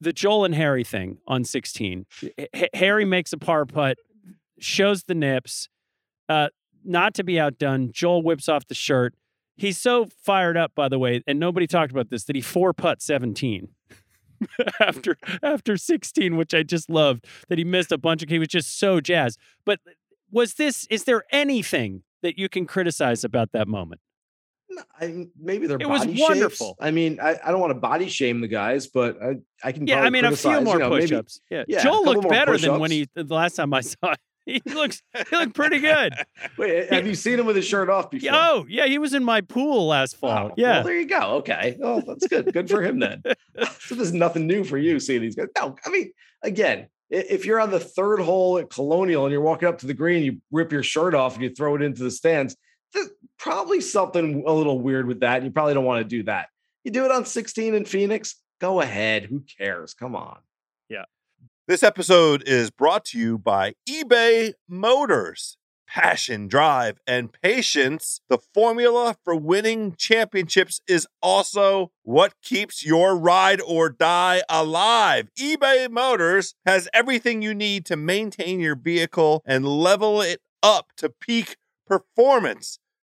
[0.00, 2.07] the Joel and Harry thing on 16.
[2.38, 3.98] H- Harry makes a par putt,
[4.59, 5.68] shows the nips.
[6.28, 6.48] Uh,
[6.85, 9.14] not to be outdone, Joel whips off the shirt.
[9.57, 12.72] He's so fired up, by the way, and nobody talked about this, that he four
[12.72, 13.68] putt 17
[14.80, 17.26] after after 16, which I just loved.
[17.48, 18.28] That he missed a bunch of.
[18.28, 19.38] He was just so jazzed.
[19.64, 19.80] But
[20.30, 20.87] was this?
[20.90, 24.00] Is there anything that you can criticize about that moment?
[24.70, 26.68] No, I maybe they're It was wonderful.
[26.68, 26.79] shapes.
[26.81, 29.87] I mean, I, I don't want to body shame the guys, but I, I can.
[29.87, 31.40] Yeah, I mean a few more you know, maybe- push-ups.
[31.50, 31.64] yeah.
[31.68, 34.16] yeah, Joel looked better than when he the last time I saw him.
[34.46, 36.12] He looks he looked pretty good.
[36.59, 38.29] Wait, have you seen him with his shirt off before?
[38.35, 40.48] Oh, yeah, he was in my pool last oh, fall.
[40.50, 40.72] Oh, yeah.
[40.72, 41.37] Well, there you go.
[41.37, 41.79] Okay.
[41.83, 42.53] Oh, that's good.
[42.53, 43.22] Good for him then.
[43.81, 45.46] so there's nothing new for you seeing these guys.
[45.57, 49.66] No, I mean, again, if you're on the third hole at Colonial and you're walking
[49.66, 52.11] up to the green, you rip your shirt off and you throw it into the
[52.11, 52.55] stands.
[53.44, 55.37] There's probably something a little weird with that.
[55.37, 56.48] And you probably don't want to do that.
[56.85, 58.37] You do it on 16 in Phoenix.
[58.61, 59.24] Go ahead.
[59.24, 59.94] Who cares?
[59.94, 60.38] Come on.
[60.88, 61.04] Yeah.
[61.66, 65.57] This episode is brought to you by eBay Motors.
[65.87, 68.20] Passion, drive, and patience.
[68.28, 75.28] The formula for winning championships is also what keeps your ride or die alive.
[75.38, 81.09] eBay Motors has everything you need to maintain your vehicle and level it up to
[81.09, 82.78] peak performance.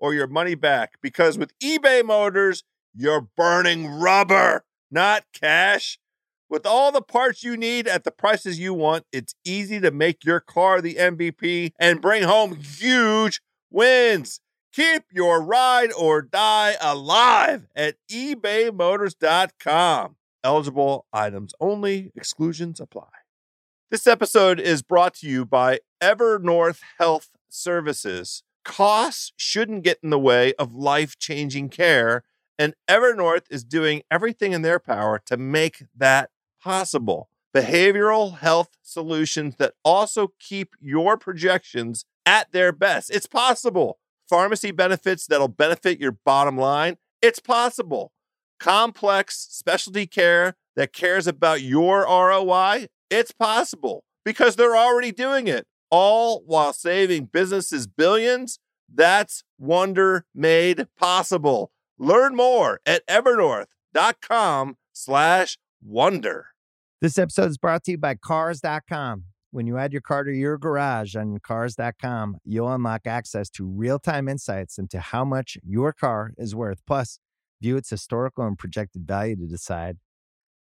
[0.00, 0.94] or your money back.
[1.02, 5.98] Because with eBay Motors, you're burning rubber, not cash.
[6.48, 10.24] With all the parts you need at the prices you want, it's easy to make
[10.24, 14.40] your car the MVP and bring home huge wins.
[14.72, 20.16] Keep your ride or die alive at ebaymotors.com.
[20.42, 23.08] Eligible items only, exclusions apply.
[23.90, 28.42] This episode is brought to you by Evernorth Health Services.
[28.64, 32.24] Costs shouldn't get in the way of life changing care,
[32.58, 36.30] and Evernorth is doing everything in their power to make that
[36.62, 37.28] possible.
[37.54, 43.10] Behavioral health solutions that also keep your projections at their best.
[43.10, 43.98] It's possible.
[44.28, 46.98] Pharmacy benefits that'll benefit your bottom line.
[47.20, 48.12] It's possible.
[48.60, 52.86] Complex specialty care that cares about your ROI.
[53.10, 58.58] It's possible because they're already doing it, all while saving businesses billions.
[58.92, 61.70] That's wonder made possible.
[61.98, 66.46] Learn more at evernorth.com slash wonder.
[67.00, 69.24] This episode is brought to you by Cars.com.
[69.52, 73.98] When you add your car to your garage on Cars.com, you'll unlock access to real
[73.98, 76.80] time insights into how much your car is worth.
[76.86, 77.18] Plus,
[77.60, 79.98] view its historical and projected value to decide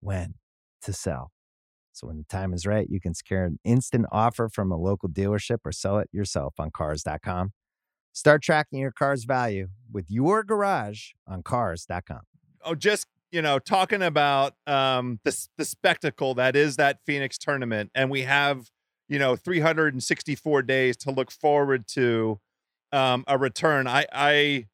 [0.01, 0.35] when
[0.83, 1.32] to sell.
[1.93, 5.09] So, when the time is right, you can secure an instant offer from a local
[5.09, 7.53] dealership or sell it yourself on Cars.com.
[8.13, 12.21] Start tracking your car's value with your garage on Cars.com.
[12.65, 17.91] oh, just you know, talking about um the the spectacle that is that Phoenix tournament,
[17.95, 18.71] and we have
[19.09, 22.39] you know 364 days to look forward to
[22.93, 23.87] um a return.
[23.87, 24.67] I I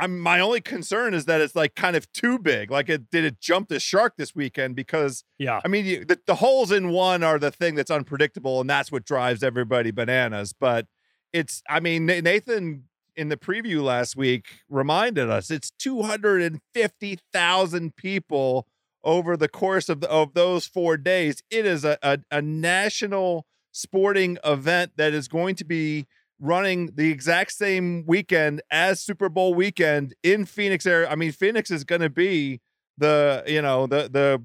[0.00, 2.70] I'm my only concern is that it's like kind of too big.
[2.70, 5.60] Like it did it jump the shark this weekend because Yeah.
[5.64, 8.90] I mean you, the the holes in one are the thing that's unpredictable, and that's
[8.90, 10.52] what drives everybody bananas.
[10.52, 10.86] But
[11.32, 12.84] it's I mean Nathan
[13.16, 18.66] in the preview last week reminded us it's 250,000 people
[19.02, 21.42] over the course of, the, of those four days.
[21.50, 26.06] It is a, a, a national sporting event that is going to be
[26.40, 31.08] running the exact same weekend as Super Bowl weekend in Phoenix area.
[31.08, 32.60] I mean, Phoenix is going to be
[32.98, 34.42] the, you know, the, the,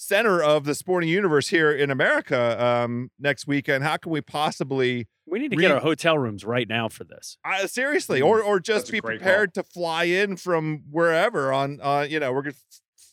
[0.00, 3.84] center of the sporting universe here in America um, next weekend.
[3.84, 7.04] How can we possibly We need to Re- get our hotel rooms right now for
[7.04, 7.36] this.
[7.44, 11.80] uh, seriously, or or just That's be great prepared to fly in from wherever on
[11.82, 12.54] uh you know, we're gonna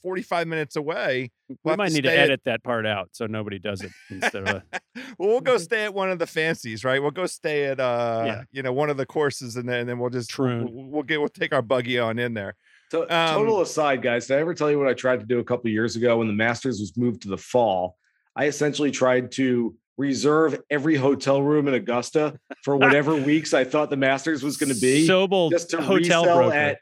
[0.01, 1.31] 45 minutes away.
[1.49, 3.59] We We'll have might to need to stay at- edit that part out so nobody
[3.59, 4.63] does it instead of a
[5.17, 7.01] well, we'll go stay at one of the fancies, right?
[7.01, 8.41] We'll go stay at uh Yeah.
[8.51, 10.69] you know, one of the courses and then and then we'll just Troon.
[10.73, 12.55] we'll, we'll get we'll take our buggy on in there.
[12.91, 15.39] So Um, total aside, guys, did I ever tell you what I tried to do
[15.39, 17.97] a couple of years ago when the Masters was moved to the fall?
[18.35, 23.89] I essentially tried to reserve every hotel room in Augusta for whatever weeks I thought
[23.89, 26.53] the Masters was going to be, Sobel just to hotel resell broker.
[26.53, 26.77] at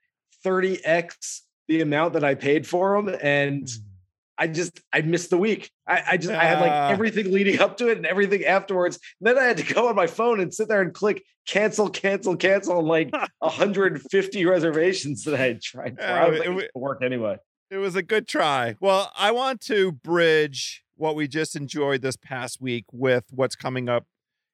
[0.45, 3.16] 30x the amount that I paid for them.
[3.22, 3.78] And Mm.
[4.36, 5.70] I just I missed the week.
[5.88, 8.97] I, I just I had like everything leading up to it and everything afterwards.
[9.22, 11.88] And then I had to go on my phone and sit there and click cancel,
[11.88, 15.97] cancel, cancel, and like 150 reservations that I had tried.
[15.97, 16.03] For.
[16.03, 17.38] I Oh, was it like, "This will work anyway.
[17.70, 18.76] It was a good try.
[18.80, 23.88] Well, I want to bridge what we just enjoyed this past week with what's coming
[23.88, 24.05] up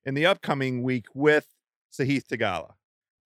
[0.06, 1.48] in the upcoming week with
[1.98, 2.74] Sahith Theegala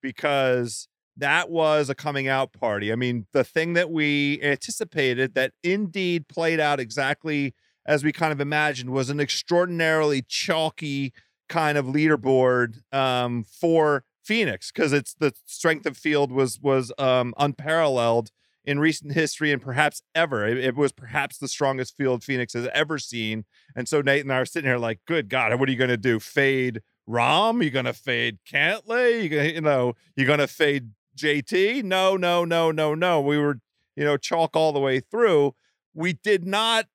[0.01, 2.91] because that was a coming out party.
[2.91, 7.53] I mean, the thing that we anticipated that indeed played out exactly
[7.85, 11.13] as we kind of imagined was an extraordinarily chalky
[11.49, 17.33] kind of leaderboard um, for Phoenix because it's the strength of field was was um,
[17.37, 18.31] unparalleled
[18.65, 20.47] in recent history and perhaps ever.
[20.47, 23.43] It, it was perhaps the strongest field Phoenix has ever seen.
[23.75, 25.89] And so Nate and I are sitting here like, good God, what are you going
[25.89, 26.19] to do?
[26.19, 27.63] Fade Rahm?
[27.63, 29.29] You going to fade Cantlay?
[29.29, 31.83] You you know, you going to fade JT?
[31.83, 33.21] No, no, no, no, no.
[33.21, 33.59] We were,
[33.95, 35.55] you know, chalk all the way through.
[35.93, 36.87] We did not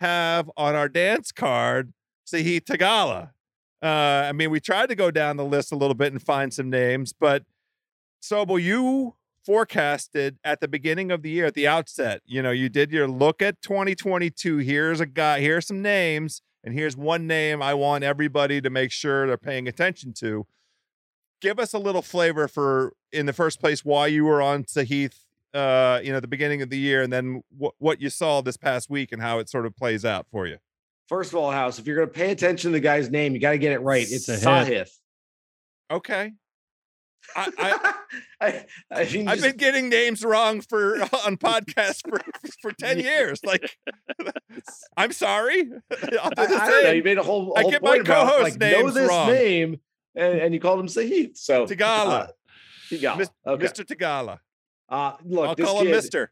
[0.00, 1.92] have on our dance card
[2.26, 3.30] Sahi Theegala.
[3.82, 6.52] Uh, I mean, we tried to go down the list a little bit and find
[6.52, 7.44] some names, but
[8.22, 9.14] Sobel, you
[9.44, 13.06] forecasted at the beginning of the year, at the outset, you know, you did your
[13.06, 14.58] look at 2022.
[14.58, 18.90] Here's a guy, here's some names, and here's one name I want everybody to make
[18.90, 20.46] sure they're paying attention to.
[21.40, 25.14] Give us a little flavor for, in the first place, why you were on Sahith,
[25.54, 28.56] uh, you know, the beginning of the year, and then what what you saw this
[28.56, 30.56] past week and how it sort of plays out for you.
[31.08, 33.40] First of all, House, if you're going to pay attention to the guy's name, you
[33.40, 34.06] got to get it right.
[34.08, 34.42] It's Sahith.
[34.42, 34.90] Sahith.
[35.90, 36.32] Okay.
[37.34, 37.94] I, I
[38.40, 42.20] I, I mean, I've been getting names wrong for on podcasts for
[42.60, 43.40] for 10 years.
[43.44, 43.76] Like
[44.96, 45.70] I'm sorry.
[46.20, 46.90] I'll do I, the I don't know.
[46.92, 49.08] You made a whole, I whole get my point about, co-host like, know names this
[49.08, 49.28] wrong.
[49.30, 49.80] name,
[50.16, 51.36] and, and you called him Sahith.
[51.36, 52.08] So Theegala.
[52.08, 52.26] uh,
[52.90, 53.28] Theegala.
[53.46, 53.66] Okay.
[53.66, 53.84] Mr.
[53.84, 54.38] Theegala.
[54.88, 56.28] Uh, look, I'll call him Mr.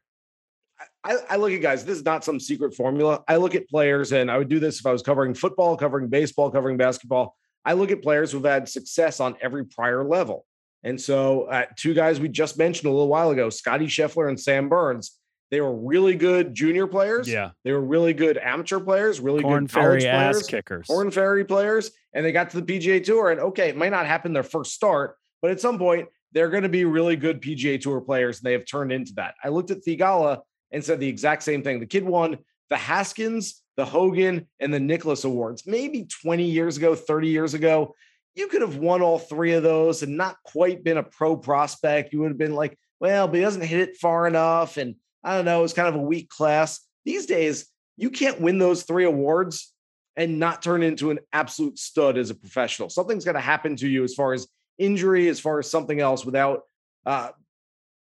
[1.04, 3.22] I, I look at guys, this is not some secret formula.
[3.28, 6.08] I look at players, and I would do this if I was covering football, covering
[6.08, 7.36] baseball, covering basketball.
[7.64, 10.46] I look at players who've had success on every prior level.
[10.82, 14.38] And so, uh, two guys we just mentioned a little while ago, Scottie Scheffler and
[14.38, 15.18] Sam Burns,
[15.54, 17.28] they were really good junior players.
[17.28, 17.50] Yeah.
[17.62, 20.88] They were really good amateur players, really Corn good college Ferry ass kickers.
[20.88, 23.30] Korn Ferry players, and they got to the PGA Tour.
[23.30, 26.64] And okay, it might not happen their first start, but at some point, they're going
[26.64, 29.36] to be really good PGA Tour players, and they have turned into that.
[29.44, 30.40] I looked at Theegala
[30.72, 31.78] and said the exact same thing.
[31.78, 32.38] The kid won
[32.68, 37.94] the Haskins, the Hogan, and the Nicklaus Awards maybe 20 years ago, 30 years ago.
[38.34, 42.12] You could have won all three of those and not quite been a pro prospect.
[42.12, 44.76] You would have been like, well, but he doesn't hit it far enough.
[44.76, 46.80] And I don't know, it's kind of a weak class.
[47.04, 47.66] These days,
[47.96, 49.72] you can't win those three awards
[50.16, 52.88] and not turn into an absolute stud as a professional.
[52.88, 54.46] Something's going to happen to you as far as
[54.78, 56.62] injury, as far as something else without
[57.06, 57.30] uh,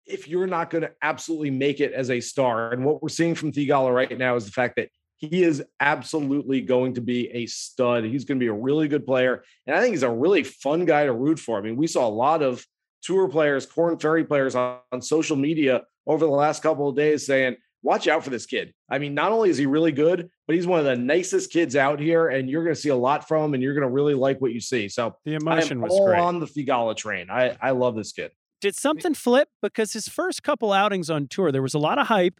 [0.05, 2.71] if you're not going to absolutely make it as a star.
[2.71, 6.59] And what we're seeing from Theegala right now is the fact that he is absolutely
[6.61, 8.03] going to be a stud.
[8.03, 9.43] He's going to be a really good player.
[9.65, 11.57] And I think he's a really fun guy to root for.
[11.57, 12.65] I mean, we saw a lot of
[13.01, 17.25] tour players, Korn Ferry players on, on social media over the last couple of days
[17.25, 18.73] saying, watch out for this kid.
[18.89, 21.75] I mean, not only is he really good, but he's one of the nicest kids
[21.75, 23.93] out here, and you're going to see a lot from him, and you're going to
[23.93, 24.87] really like what you see.
[24.89, 26.19] So The emotion was all great.
[26.19, 27.29] on the Theegala train.
[27.29, 28.31] I, I love this kid.
[28.61, 29.49] Did something flip?
[29.61, 32.39] Because his first couple outings on tour, there was a lot of hype.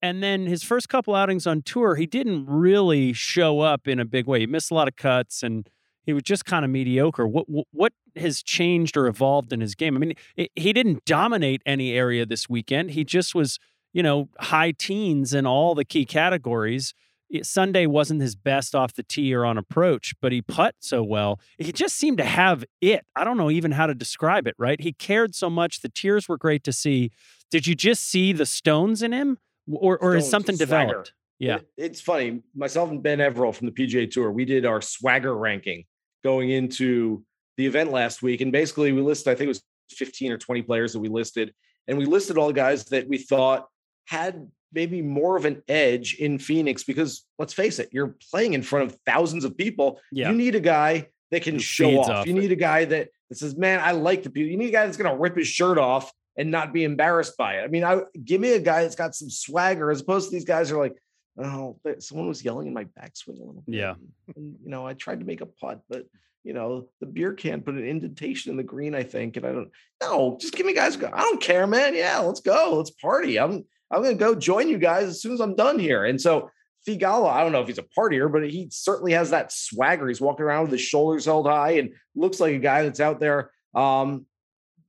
[0.00, 4.04] And then his first couple outings on tour, he didn't really show up in a
[4.04, 4.40] big way.
[4.40, 5.68] He missed a lot of cuts and
[6.04, 7.26] he was just kind of mediocre.
[7.26, 9.96] What what- what has changed or evolved in his game?
[9.96, 12.90] I mean, he- he didn't dominate any area this weekend.
[12.92, 13.58] He just was,
[13.92, 16.94] you know, high teens in all the key categories.
[17.30, 21.02] it- Sunday wasn't his best off the tee or on approach, but he put so
[21.02, 21.40] well.
[21.56, 23.06] He just seemed to have it.
[23.16, 24.78] I don't know even how to describe it, right?
[24.78, 25.80] He cared so much.
[25.80, 27.10] The tears were great to see.
[27.50, 29.38] Did you just see the stones in him?
[29.72, 30.66] Or, or is Stones, something swagger.
[30.88, 31.12] developed?
[31.38, 31.56] Yeah.
[31.56, 32.42] It- it's funny.
[32.54, 35.84] Myself and Ben Everill from the PGA Tour, we did our swagger ranking
[36.22, 37.24] going into
[37.56, 40.62] the event last week, and basically we listed, I think it was 15 or 20
[40.62, 41.52] players that we listed,
[41.88, 43.66] and we listed all the guys that we thought
[44.06, 48.62] had maybe more of an edge in Phoenix because let's face it, you're playing in
[48.62, 50.00] front of thousands of people.
[50.10, 50.30] Yeah.
[50.30, 52.08] You need a guy that can show off.
[52.08, 54.68] off You need a guy that, that says, "Man, I like the people." You need
[54.68, 57.64] a guy that's going to rip his shirt off and not be embarrassed by it.
[57.64, 60.44] I mean, I give me a guy that's got some swagger as opposed to these
[60.44, 60.96] guys who are like,
[61.38, 63.94] "Oh, someone was yelling in my backswing a little bit." Yeah.
[64.36, 66.06] and, you know, I tried to make a putt, but
[66.44, 69.52] you know, the beer can put an indentation in the green, I think, and I
[69.52, 69.70] don't.
[70.02, 70.96] No, just give me guys.
[70.96, 71.10] Go.
[71.12, 71.94] I don't care, man.
[71.94, 72.74] Yeah, let's go.
[72.76, 73.38] Let's party.
[73.38, 76.04] I'm I'm gonna go join you guys as soon as I'm done here.
[76.04, 76.50] And so
[76.86, 80.08] Theegala, I don't know if he's a partier, but he certainly has that swagger.
[80.08, 83.20] He's walking around with his shoulders held high and looks like a guy that's out
[83.20, 84.26] there um,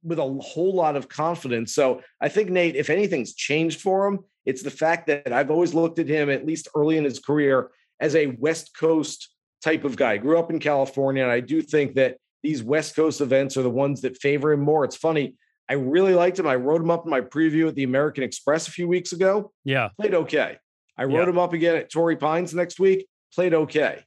[0.03, 1.75] with a whole lot of confidence.
[1.75, 5.73] So I think Nate, if anything's changed for him, it's the fact that I've always
[5.73, 9.29] looked at him, at least early in his career, as a West Coast
[9.63, 10.17] type of guy.
[10.17, 13.69] Grew up in California, and I do think that these West Coast events are the
[13.69, 14.83] ones that favor him more.
[14.83, 15.35] It's funny.
[15.69, 16.45] I really liked him.
[16.47, 19.53] I wrote him up in my preview at the American Express a few weeks ago.
[19.63, 19.89] Yeah.
[19.97, 20.57] Played okay.
[20.97, 21.29] I wrote Yeah.
[21.29, 23.07] him up again at Torrey Pines next week.
[23.33, 24.03] Played okay.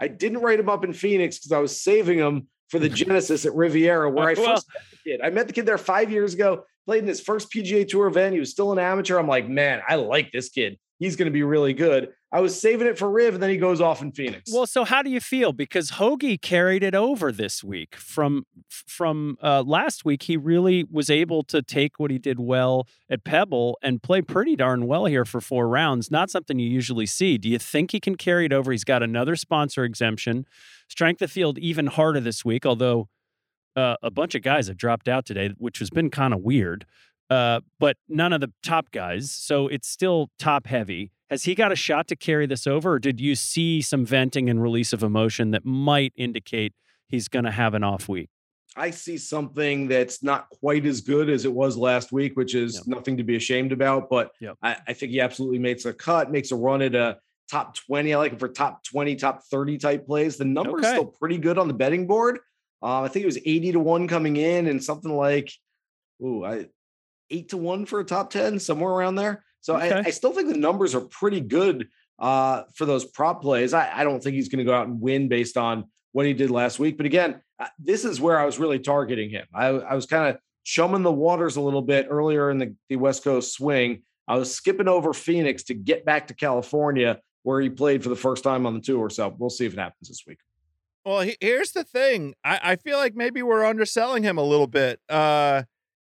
[0.00, 3.46] I didn't write him up in Phoenix because I was saving him for the Genesis
[3.46, 5.20] at Riviera, where I Well- first met the kid.
[5.22, 6.64] I met the kid there five years ago.
[6.88, 8.32] Played in his first PGA Tour event.
[8.32, 9.18] He was still an amateur.
[9.18, 10.78] I'm like, man, I like this kid.
[10.98, 12.08] He's going to be really good.
[12.32, 14.50] I was saving it for Riv, and then he goes off in Phoenix.
[14.50, 15.52] Well, so how do you feel?
[15.52, 20.22] Because Hoagie carried it over this week from from uh, last week.
[20.22, 24.56] He really was able to take what he did well at Pebble and play pretty
[24.56, 26.10] darn well here for four rounds.
[26.10, 27.36] Not something you usually see.
[27.36, 28.72] Do you think he can carry it over?
[28.72, 30.46] He's got another sponsor exemption.
[30.88, 33.08] Strength of field even harder this week, although
[33.78, 36.84] uh, a bunch of guys have dropped out today, which has been kind of weird.
[37.30, 41.10] Uh, but none of the top guys, so it's still top heavy.
[41.30, 44.48] Has he got a shot to carry this over, or did you see some venting
[44.48, 46.72] and release of emotion that might indicate
[47.06, 48.30] he's going to have an off week?
[48.76, 52.76] I see something that's not quite as good as it was last week, which is
[52.76, 52.84] Yep.
[52.86, 54.08] nothing to be ashamed about.
[54.08, 54.56] But Yep.
[54.62, 57.18] I, I think he absolutely makes a cut, makes a run at a
[57.50, 58.14] top 20.
[58.14, 60.36] I like him for top 20, top 30 type plays.
[60.38, 60.94] The number is Okay.
[60.94, 62.38] still pretty good on the betting board.
[62.82, 65.52] Uh, I think it was 80 to 1 coming in and something like,
[66.22, 66.66] ooh, I,
[67.30, 69.44] eight to one for a top 10, somewhere around there.
[69.60, 70.02] So I, Okay.
[70.06, 73.74] I still think the numbers are pretty good uh, for those prop plays.
[73.74, 76.32] I, I don't think he's going to go out and win based on what he
[76.32, 76.96] did last week.
[76.96, 79.46] But again, uh, this is where I was really targeting him.
[79.52, 82.96] I, I was kind of chumming the waters a little bit earlier in the, the
[82.96, 84.02] West Coast swing.
[84.26, 88.16] I was skipping over Phoenix to get back to California where he played for the
[88.16, 89.08] first time on the tour.
[89.10, 90.38] So we'll see if it happens this week.
[91.04, 92.34] Well, he- here's the thing.
[92.44, 95.00] I, I feel like maybe we're underselling him a little bit.
[95.08, 95.62] Uh,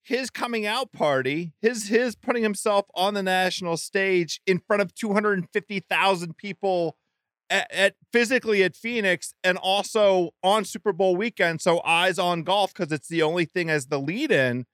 [0.03, 4.95] his coming out party, his his putting himself on the national stage in front of
[4.95, 6.97] 250,000 people
[7.51, 11.61] at, at physically at Phoenix and also on Super Bowl weekend.
[11.63, 14.67] So eyes on golf because it's the only thing as the lead in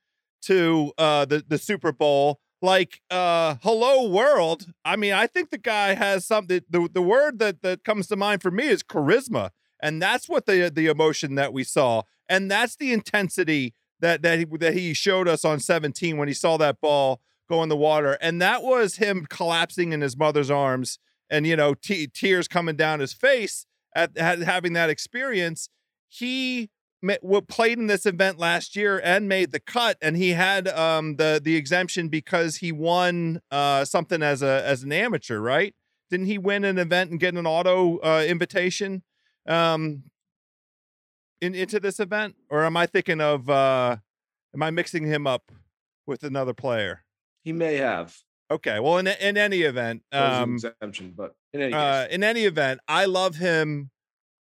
[0.43, 2.41] to uh, the the Super Bowl.
[2.63, 4.67] Like uh, hello world.
[4.85, 6.61] I mean, I think the guy has something.
[6.69, 9.51] The the word that that comes to mind for me is charisma
[9.83, 12.03] and that's what the the emotion that we saw.
[12.29, 16.35] And that's the intensity that that he, that he showed us on 17 when he
[16.35, 18.17] saw that ball go in the water.
[18.21, 22.77] And that was him collapsing in his mother's arms and you know te tears coming
[22.77, 25.69] down his face at, at having that experience.
[26.09, 26.71] He
[27.49, 29.97] played in this event last year and made the cut.
[30.03, 34.83] And he had um the the exemption because he won uh something as a as
[34.83, 35.75] an amateur right?
[36.11, 39.05] Didn't he win an event and get an auto uh, invitation
[39.47, 40.05] um
[41.41, 42.37] in into this event?
[42.49, 43.97] Or am i thinking of uh
[44.55, 45.51] am i mixing him up
[46.07, 47.05] with another player?
[47.45, 48.17] He may have.
[48.51, 52.81] Okay well in in any event um, exemption, but in any uh in any event
[52.89, 53.91] i love him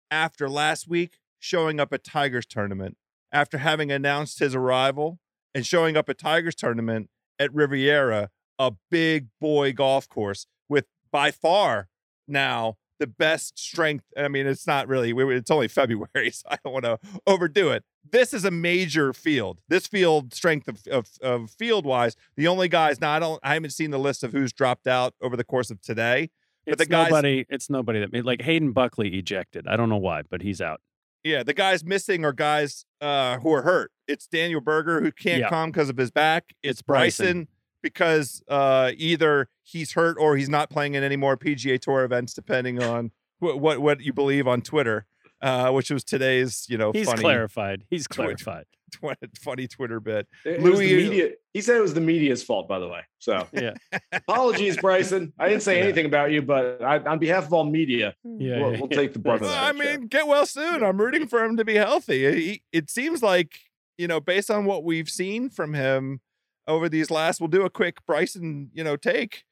[0.09, 2.97] after last week showing up at tigers tournament
[3.31, 5.19] after having announced his arrival
[5.53, 11.29] and showing up at tigers tournament at riviera a big boy golf course with by
[11.29, 11.89] far
[12.27, 14.05] now the best strength.
[14.17, 17.83] I mean, it's not really, it's only February, so I don't want to overdo it.
[18.09, 19.59] This is a major field.
[19.67, 23.53] This field strength of, of, of field wise, the only guys, now I don't, I
[23.55, 26.29] haven't seen the list of who's dropped out over the course of today.
[26.65, 27.45] But It's the guys- nobody.
[27.49, 29.67] It's nobody that made like Hayden Buckley ejected.
[29.67, 30.81] I don't know why, but he's out.
[31.23, 33.91] Yeah, the guys missing are guys uh, who are hurt.
[34.07, 35.49] It's Daniel Berger who can't Yeah.
[35.49, 36.45] come because of his back.
[36.63, 37.25] It's, It's Bryson.
[37.25, 37.47] Bryson.
[37.81, 42.33] Because uh, either he's hurt or he's not playing in any more PGA Tour events,
[42.33, 45.05] depending on what what, what you believe on Twitter,
[45.41, 47.83] uh, which was today's you know He's funny clarified.
[47.89, 48.43] He's Twitch.
[48.45, 48.65] clarified.
[48.93, 50.27] tw- funny Twitter bit.
[50.45, 51.29] It Louis- the media.
[51.53, 53.01] He said it was the media's fault, by the way.
[53.19, 53.73] So Yeah.
[54.13, 55.33] apologies, Bryson.
[55.39, 55.83] I didn't say Yeah.
[55.85, 58.59] anything about you, but I, on behalf of all media, Yeah.
[58.59, 58.97] we'll, yeah, we'll yeah.
[58.97, 59.75] take the brunt of Well, that.
[59.75, 60.83] I mean, get well soon.
[60.83, 62.31] I'm rooting for him to be healthy.
[62.35, 63.59] He, it seems like,
[63.97, 66.21] you know, based on what we've seen from him
[66.67, 69.43] over these last, we'll do a quick Bryson, you know, take.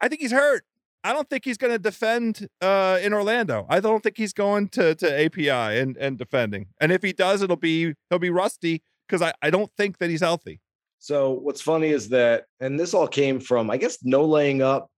[0.00, 0.64] I think he's hurt.
[1.02, 3.66] I don't think he's going to defend uh, in Orlando.
[3.68, 6.66] I don't think he's going to to API and and defending.
[6.80, 10.08] And if he does, it'll be he'll be rusty because I, I don't think that
[10.10, 10.60] he's healthy.
[10.98, 14.90] So what's funny is that, and this all came from, I guess, no laying up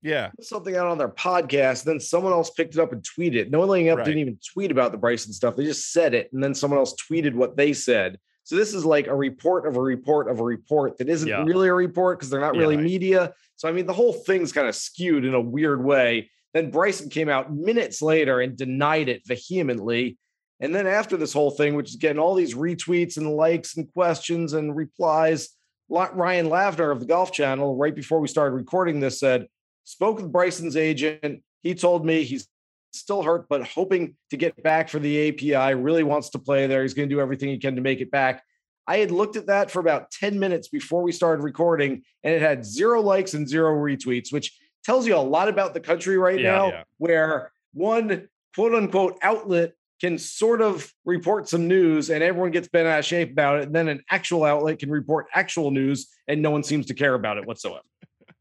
[0.00, 0.30] Yeah.
[0.40, 1.84] something out on their podcast.
[1.84, 3.34] Then someone else picked it up and tweeted.
[3.36, 3.50] it.
[3.50, 4.06] No laying up Right.
[4.06, 5.56] didn't even tweet about the Bryson stuff.
[5.56, 8.18] They just said it, and then someone else tweeted what they said.
[8.50, 11.44] So this is like a report of a report of a report that isn't Yeah.
[11.44, 12.84] really a report because they're not Yeah, really right.
[12.84, 13.32] media.
[13.54, 16.28] So I mean, the whole thing's kind of skewed in a weird way.
[16.52, 20.18] Then Bryson came out minutes later and denied it vehemently.
[20.58, 23.86] And then after this whole thing, which is getting all these retweets and likes and
[23.92, 25.50] questions and replies,
[25.88, 29.46] Ryan Lavner of the Golf Channel, right before we started recording this, said,
[29.84, 31.44] spoke with Bryson's agent.
[31.62, 32.48] He told me he's
[32.92, 36.82] still hurt, but hoping to get back for the API, really wants to play there.
[36.82, 38.42] He's going to do everything he can to make it back.
[38.86, 42.42] I had looked at that for about 10 minutes before we started recording, and it
[42.42, 46.40] had zero likes and zero retweets, which tells you a lot about the country right
[46.40, 46.82] Yeah, now, yeah.
[46.98, 52.88] where one quote unquote outlet can sort of report some news and everyone gets bent
[52.88, 53.64] out of shape about it.
[53.64, 57.14] And then an actual outlet can report actual news and no one seems to care
[57.14, 57.82] about it whatsoever.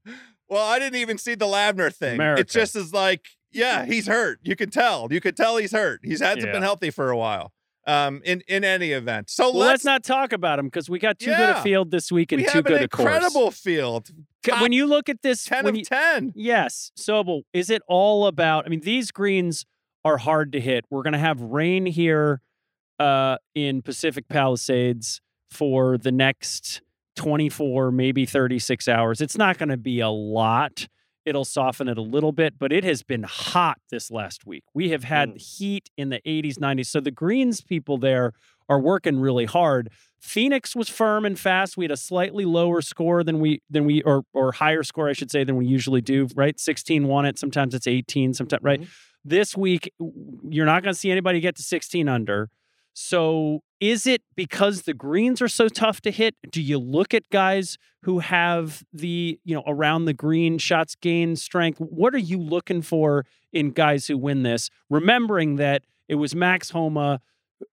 [0.51, 2.15] Well, I didn't even see the Lavner thing.
[2.15, 2.41] America.
[2.41, 4.39] It just is like, yeah, he's hurt.
[4.43, 5.07] You can tell.
[5.11, 6.01] You could tell he's hurt.
[6.03, 6.51] He's hasn't Yeah.
[6.53, 7.51] been healthy for a while.
[7.87, 9.29] Um, in in any event.
[9.31, 11.89] So Well, let's let's, not talk about him because we got too good a field
[11.91, 13.05] this week and we too good an a course.
[13.07, 14.09] incredible field.
[14.43, 16.31] Top When you look at this, ten of you- ten.
[16.35, 16.91] Yes.
[16.99, 18.65] Sobel, is it all about?
[18.65, 19.65] I mean, these greens
[20.05, 20.85] are hard to hit.
[20.91, 22.41] We're going to have rain here
[22.99, 25.19] uh, in Pacific Palisades
[25.49, 26.81] for the next
[27.15, 29.19] 24, maybe 36 hours.
[29.21, 30.87] It's not going to be a lot.
[31.25, 34.63] It'll soften it a little bit, but it has been hot this last week.
[34.73, 35.41] We have had mm.
[35.41, 36.87] heat in the 80s, 90s.
[36.87, 38.33] So the greens people there
[38.69, 39.89] are working really hard.
[40.19, 41.77] Phoenix was firm and fast.
[41.77, 45.13] We had a slightly lower score than we than we or or higher score, I
[45.13, 46.27] should say, than we usually do.
[46.35, 47.39] Right, sixteen won it.
[47.39, 48.33] Sometimes it's eighteen.
[48.33, 48.81] Sometimes right.
[48.81, 48.89] Mm-hmm.
[49.25, 49.91] This week,
[50.49, 52.49] you're not going to see anybody get to sixteen under.
[52.93, 56.35] So is it because the greens are so tough to hit?
[56.51, 61.35] Do you look at guys who have the you know around the green shots gain
[61.35, 61.79] strength?
[61.79, 64.69] What are you looking for in guys who win this?
[64.89, 67.21] Remembering that it was Max Homa,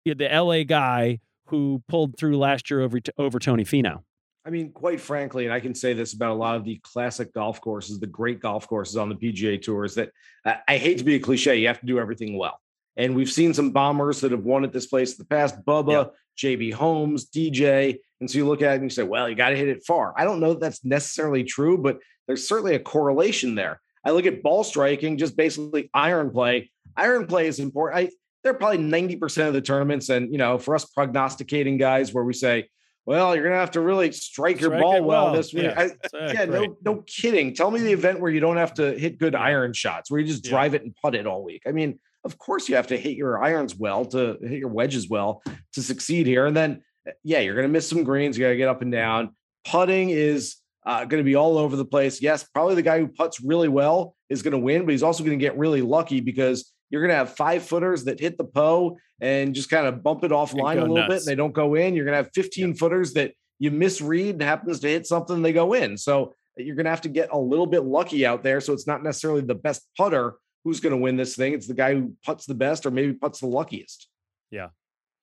[0.04, 4.02] the LA guy who pulled through last year over over Tony Finau.
[4.44, 7.34] I mean, quite frankly, and I can say this about a lot of the classic
[7.34, 10.12] golf courses, the great golf courses on the PGA Tour, is that
[10.44, 12.60] I, I hate to be a cliche, you have to do everything well.
[12.96, 16.10] And we've seen some bombers that have won at this place in the past Bubba,
[16.38, 17.98] JB Holmes, DJ.
[18.20, 19.84] And so you look at it and you say, well, you got to hit it
[19.86, 20.14] far.
[20.16, 23.80] I don't know that that's necessarily true, but there's certainly a correlation there.
[24.04, 26.70] I look at ball striking, just basically iron play.
[26.96, 27.98] Iron play is important.
[27.98, 28.10] I,
[28.42, 30.08] they're probably 90% of the tournaments.
[30.08, 32.68] And, you know, for us prognosticating guys where we say,
[33.04, 35.32] well, you're going to have to really strike your ball well, well.
[35.32, 35.64] this week.
[35.64, 35.74] Yeah.
[35.76, 37.54] I, uh, yeah, no, no kidding.
[37.54, 40.26] Tell me the event where you don't have to hit good iron shots, where you
[40.26, 40.50] just Yeah.
[40.50, 41.62] drive it and putt it all week.
[41.66, 45.08] I mean, of course you have to hit your irons well to hit your wedges
[45.08, 46.46] well to succeed here.
[46.46, 46.82] And then,
[47.22, 48.36] yeah, you're going to miss some greens.
[48.36, 49.34] You got to get up and down.
[49.64, 52.20] Putting is uh, going to be all over the place.
[52.20, 55.24] Yes, probably the guy who puts really well is going to win, but he's also
[55.24, 58.44] going to get really lucky because you're going to have five footers that hit the
[58.44, 61.18] Poa and just kind of bump it offline a little bit.
[61.18, 61.94] And they don't go in.
[61.94, 65.52] You're going to have 15 footers that you misread and happens to hit something, they
[65.52, 65.96] go in.
[65.96, 68.60] So you're going to have to get a little bit lucky out there.
[68.60, 70.34] So it's not necessarily the best putter
[70.66, 71.52] who's going to win this thing.
[71.52, 74.08] It's the guy who puts the best or maybe puts the luckiest.
[74.50, 74.70] Yeah,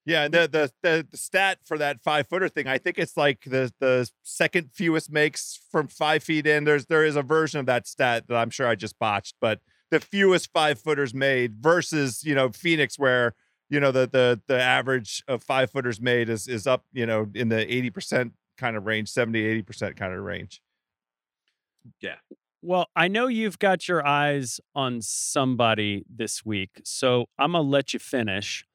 [0.06, 3.44] Yeah, the, the the the stat for that five footer thing, I think it's like
[3.44, 6.64] the the second fewest makes from five feet in.
[6.64, 9.60] There's there is a version of that stat that I'm sure I just botched, but
[9.92, 13.36] the fewest five footers made versus you know Phoenix where
[13.70, 17.28] you know the the the average of five footers made is is up you know
[17.36, 20.62] in the 80% kind of range 70 80% kind of range
[22.66, 27.94] Well, I know you've got your eyes on somebody this week, so I'm gonna let
[27.94, 28.66] you finish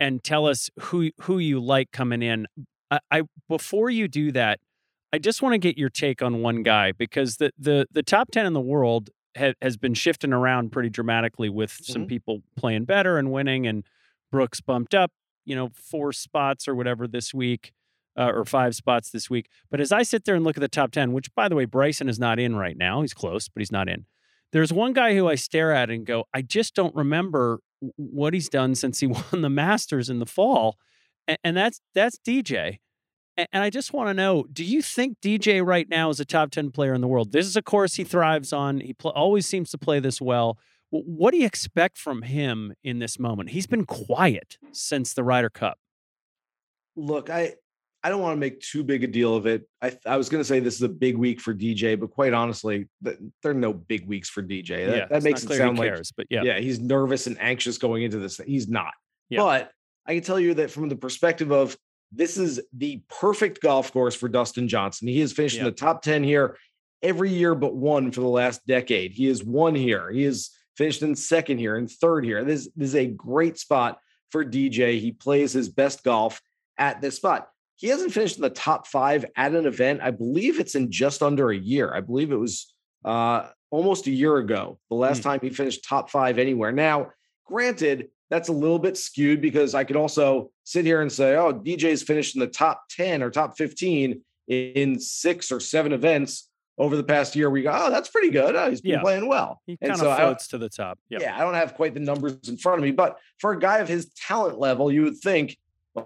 [0.00, 2.46] and tell us who who you like coming in.
[2.90, 4.60] I, I before you do that,
[5.12, 8.30] I just want to get your take on one guy because the the the top
[8.32, 12.08] ten in the world ha, has been shifting around pretty dramatically with some Mhm.
[12.08, 13.84] people playing better and winning, and
[14.32, 15.12] Brooks bumped up,
[15.46, 17.72] you know, four spots or whatever this week.
[18.18, 19.48] Uh, or five spots this week.
[19.70, 21.64] But as I sit there and look at the top 10, which by the way,
[21.64, 24.06] Bryson is not in right now, he's close, but he's not in.
[24.52, 27.60] There's one guy who I stare at and go, I just don't remember
[27.96, 30.76] what he's done since he won the Masters in the fall.
[31.28, 32.78] And, and that's that's DJ.
[33.36, 36.24] And, and I just want to know, do you think DJ right now is a
[36.24, 37.32] top 10 player in the world?
[37.32, 38.80] This is a course he thrives on.
[38.80, 40.58] He pl- always seems to play this well.
[40.90, 43.50] What do you expect from him in this moment?
[43.50, 45.78] He's been quiet since the Ryder Cup.
[46.96, 47.54] Look, I
[48.02, 49.68] I don't want to make too big a deal of it.
[49.82, 52.32] I I was going to say this is a big week for DJ, but quite
[52.32, 54.86] honestly, th- there are no big weeks for DJ.
[54.86, 58.02] That, yeah, that makes it sound like but yeah, yeah, he's nervous and anxious going
[58.02, 58.38] into this.
[58.38, 58.92] He's not.
[59.28, 59.40] Yeah.
[59.40, 59.72] But
[60.06, 61.76] I can tell you that from the perspective of
[62.12, 65.08] this is the perfect golf course for Dustin Johnson.
[65.08, 66.56] He has finished in the top 10 here
[67.02, 69.12] every year but one for the last decade.
[69.12, 70.10] He has won here.
[70.10, 72.44] He has finished in second here and third here.
[72.44, 73.98] This, this is a great spot
[74.30, 75.00] for DJ.
[75.00, 76.40] He plays his best golf
[76.78, 77.48] at this spot.
[77.80, 80.00] He hasn't finished in the top five at an event.
[80.02, 81.92] I believe it's in just under a year.
[81.94, 82.74] I believe it was
[83.06, 85.30] uh, almost a year ago, the last Hmm.
[85.30, 86.72] time he finished top five anywhere.
[86.72, 87.12] Now,
[87.46, 91.54] granted, that's a little bit skewed because I could also sit here and say, oh,
[91.54, 96.96] DJ's finished in the top 10 or top 15 in six or seven events over
[96.96, 97.48] the past year.
[97.48, 98.54] We go, oh, that's pretty good.
[98.54, 99.00] Oh, he's been Yeah.
[99.00, 99.62] playing well.
[99.66, 100.98] he And kind so of I- floats to the top.
[101.08, 101.18] Yeah.
[101.22, 103.78] yeah, I don't have quite the numbers in front of me, but for a guy
[103.78, 105.56] of his talent level, you would think,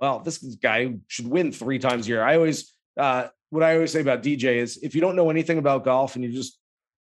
[0.00, 2.22] well, this guy should win three times a year.
[2.22, 5.58] I always, uh, what I always say about DJ is if you don't know anything
[5.58, 6.58] about golf and you just,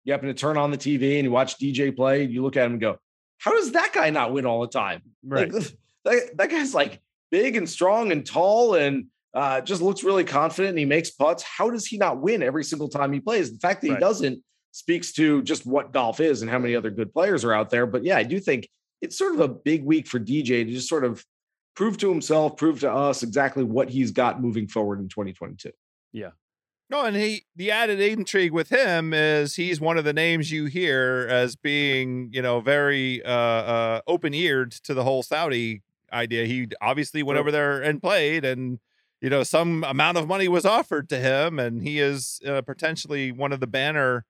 [0.03, 2.65] you happen to turn on the TV and you watch DJ play, you look at
[2.65, 2.97] him and go,
[3.39, 5.01] how does that guy not win all the time?
[5.23, 5.51] Right.
[5.51, 5.63] Like,
[6.05, 10.69] that, that guy's like big and strong and tall and uh, just looks really confident
[10.69, 11.43] and he makes putts.
[11.43, 13.51] How does he not win every single time he plays?
[13.51, 16.89] The fact that he doesn't speaks to just what golf is and how many other
[16.89, 17.85] good players are out there.
[17.85, 18.67] But yeah, I do think
[19.01, 21.23] it's sort of a big week for DJ to just sort of
[21.75, 25.71] prove to himself, prove to us exactly what he's got moving forward in 2022.
[26.13, 26.31] Yeah.
[26.89, 30.65] No, and he the added intrigue with him is he's one of the names you
[30.65, 35.81] hear as being, you know, very uh uh open-eared to the whole Saudi
[36.13, 36.45] idea.
[36.45, 38.79] He obviously went over there and played and
[39.19, 43.31] you know, some amount of money was offered to him and he is uh, potentially
[43.31, 44.23] one of the banner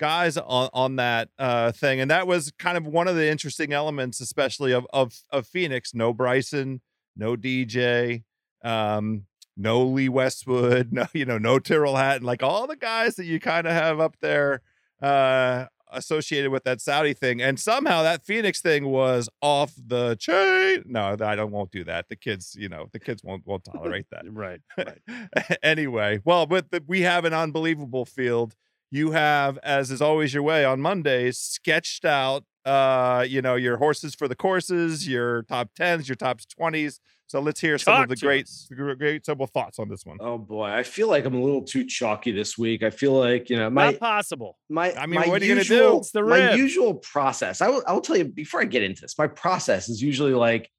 [0.00, 2.00] guys on on that uh thing.
[2.00, 5.92] And that was kind of one of the interesting elements especially of of of Phoenix,
[5.92, 6.80] no Bryson,
[7.18, 8.22] no DJ,
[8.64, 9.24] um
[9.56, 13.40] no Lee Westwood, no, you know, no Tyrrell Hatton, like all the guys that you
[13.40, 14.62] kind of have up there
[15.02, 17.40] uh associated with that Saudi thing.
[17.40, 20.84] And somehow that Phoenix thing was off the chain.
[20.86, 22.08] No, I don't won't do that.
[22.08, 24.24] The kids, you know, the kids won't won't tolerate that.
[24.38, 24.60] Right.
[24.76, 25.58] right.
[25.62, 28.54] anyway, well, but the, we have an unbelievable field.
[28.90, 33.76] You have, as is always your way on Mondays, sketched out uh, you know, your
[33.78, 37.00] horses for the courses, your top tens, your top twenties.
[37.26, 38.66] So let's hear some of the to great, us.
[38.70, 40.16] the great simple thoughts on this one.
[40.18, 42.82] Oh boy, I feel like I'm a little too chalky this week.
[42.82, 44.56] I feel like, you know, my Not possible.
[44.70, 45.74] my I mean, my what are you gonna do?
[45.74, 47.60] usual- It's the my usual process.
[47.60, 49.18] I will I will tell you before I get into this.
[49.18, 50.70] My process is usually like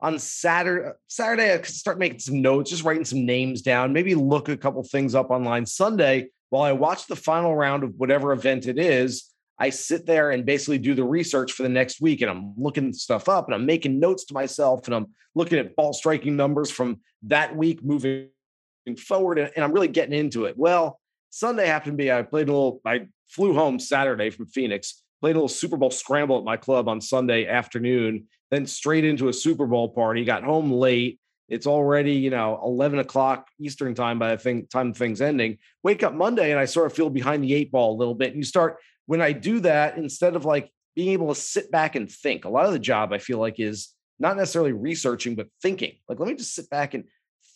[0.00, 0.90] on Saturday.
[1.08, 3.94] Saturday, I start making some notes, just writing some names down.
[3.94, 5.64] Maybe look a couple things up online.
[5.64, 10.30] Sunday, while I watch the final round of whatever event it is, I sit there
[10.30, 13.54] and basically do the research for the next week, and I'm looking stuff up, and
[13.54, 17.82] I'm making notes to myself, and I'm looking at ball striking numbers from that week
[17.82, 18.28] moving
[18.98, 20.56] forward, and, and I'm really getting into it.
[20.58, 21.00] Well,
[21.30, 22.80] Sunday happened to be I played a little.
[22.84, 26.88] I flew home Saturday from Phoenix, played a little Super Bowl scramble at my club
[26.88, 30.24] on Sunday afternoon, then straight into a Super Bowl party.
[30.24, 31.18] Got home late.
[31.48, 35.58] It's already you know 11 o'clock Eastern time by the thing time things ending.
[35.82, 38.28] Wake up Monday and I sort of feel behind the eight ball a little bit.
[38.28, 41.94] And you start when I do that instead of like being able to sit back
[41.94, 42.44] and think.
[42.44, 43.88] A lot of the job I feel like is
[44.18, 45.96] not necessarily researching but thinking.
[46.08, 47.04] Like let me just sit back and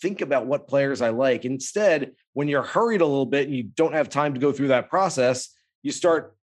[0.02, 1.44] think about what players I like.
[1.44, 4.68] Instead, when you're hurried a little bit and you don't have time to go through
[4.68, 5.50] that process,
[5.82, 6.36] you start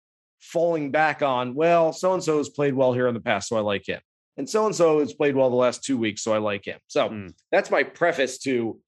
[0.40, 3.56] falling back on, well, so and so has played well here in the past, so
[3.56, 4.00] I like him.
[4.36, 6.78] And so and so has played well the last two weeks, so I like him.
[6.88, 7.32] So Mm.
[7.52, 8.80] that's my preface to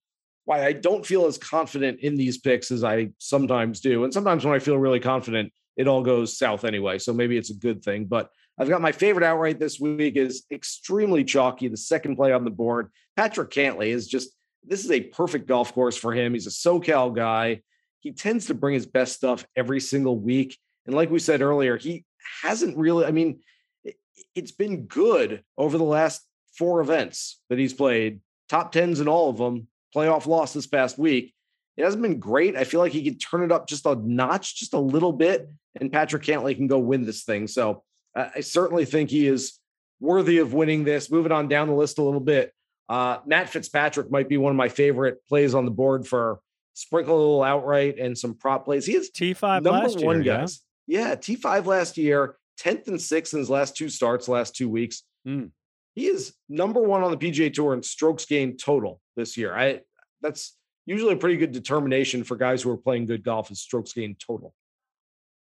[0.45, 4.05] why I don't feel as confident in these picks as I sometimes do.
[4.05, 6.99] And sometimes when I feel really confident, it all goes south anyway.
[6.99, 8.07] So maybe it's a good thing.
[8.07, 11.69] But I've got my favorite outright this week is extremely chalky.
[11.69, 14.31] The second play on the board, Patrick Cantlay is just
[14.67, 16.33] this is a perfect golf course for him.
[16.33, 17.63] He's a SoCal guy.
[18.01, 20.59] He tends to bring his best stuff every single week.
[20.87, 22.05] And like we said earlier, he
[22.43, 23.41] hasn't really, I mean,
[23.85, 23.97] it,
[24.35, 26.23] it's been good over the last
[26.57, 30.99] four events that he's played, top tens in all of them, playoff loss this past
[30.99, 31.33] week.
[31.77, 32.57] It hasn't been great.
[32.57, 35.49] I feel like he could turn it up just a notch, just a little bit,
[35.81, 37.47] and Patrick Cantlay can go win this thing.
[37.47, 37.83] So
[38.15, 39.59] I I certainly think he is
[40.01, 41.11] worthy of winning this.
[41.11, 42.53] Moving on down the list a little bit,
[42.89, 46.41] Uh, Matt Fitzpatrick might be one of my favorite plays on the board for
[46.75, 48.87] sprinkle a little outright and some prop plays.
[48.87, 50.41] He is T5 number last one, year, yeah?
[50.41, 50.61] guys.
[50.87, 55.03] Yeah, T5 last year, 10th and 6th in his last two starts, last two weeks.
[55.27, 55.51] Mm.
[55.95, 59.57] He is number one on the PGA Tour in strokes gained total this year.
[59.57, 59.81] I
[60.21, 63.93] that's usually a pretty good determination for guys who are playing good golf is strokes
[63.95, 64.55] gained total.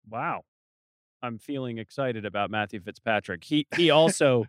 [0.09, 0.43] Wow.
[1.23, 3.45] I'm feeling excited about Matthew Fitzpatrick.
[3.45, 4.45] He he also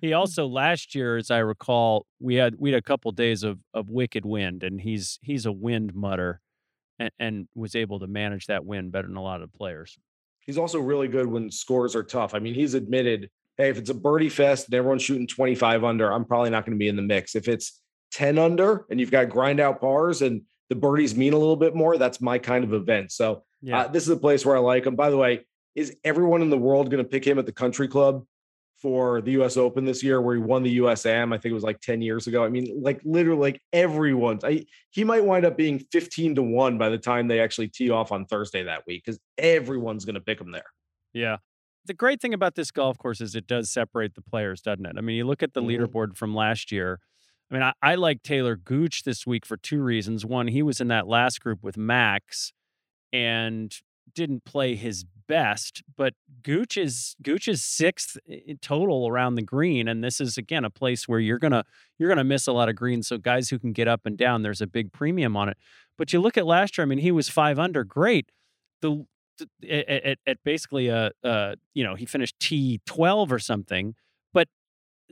[0.00, 3.58] he also last year, as I recall, we had we had a couple days of
[3.74, 6.40] of wicked wind, and he's he's a wind mutter,
[6.98, 9.98] and, and was able to manage that wind better than a lot of players.
[10.40, 12.34] He's also really good when scores are tough.
[12.34, 16.12] I mean, he's admitted, hey, if it's a birdie fest and everyone's shooting 25 under,
[16.12, 17.36] I'm probably not going to be in the mix.
[17.36, 17.80] If it's
[18.12, 21.76] 10 under and you've got grind out bars and the birdies mean a little bit
[21.76, 23.12] more, that's my kind of event.
[23.12, 24.96] So Yeah, uh, this is a place where I like him.
[24.96, 27.88] By the way, is everyone in the world going to pick him at the country
[27.88, 28.24] club
[28.76, 31.32] for the US Open this year where he won the USM?
[31.32, 32.44] I think it was like 10 years ago.
[32.44, 36.78] I mean, like literally like everyone's I, he might wind up being 15 to 1
[36.78, 40.20] by the time they actually tee off on Thursday that week because everyone's going to
[40.20, 40.66] pick him there.
[41.12, 41.36] yeah.
[41.84, 44.94] The great thing about this golf course is it does separate the players, doesn't it?
[44.96, 45.80] I mean, you look at the Mhm.
[45.80, 47.00] leaderboard from last year.
[47.50, 50.24] I mean, I, I like Taylor Gooch this week for two reasons.
[50.24, 52.52] One, he was in that last group with Max
[53.12, 53.74] and
[54.14, 58.18] didn't play his best, but Gooch is Gooch is sixth
[58.60, 61.64] total around the green, and this is again a place where you're gonna
[61.98, 63.08] you're gonna miss a lot of greens.
[63.08, 65.56] So guys who can get up and down, there's a big premium on it.
[65.96, 66.82] But you look at last year.
[66.82, 68.30] I mean, he was five under, great.
[68.80, 69.06] The
[69.38, 73.94] th- at, at, at basically a uh, you know he finished T twelve or something,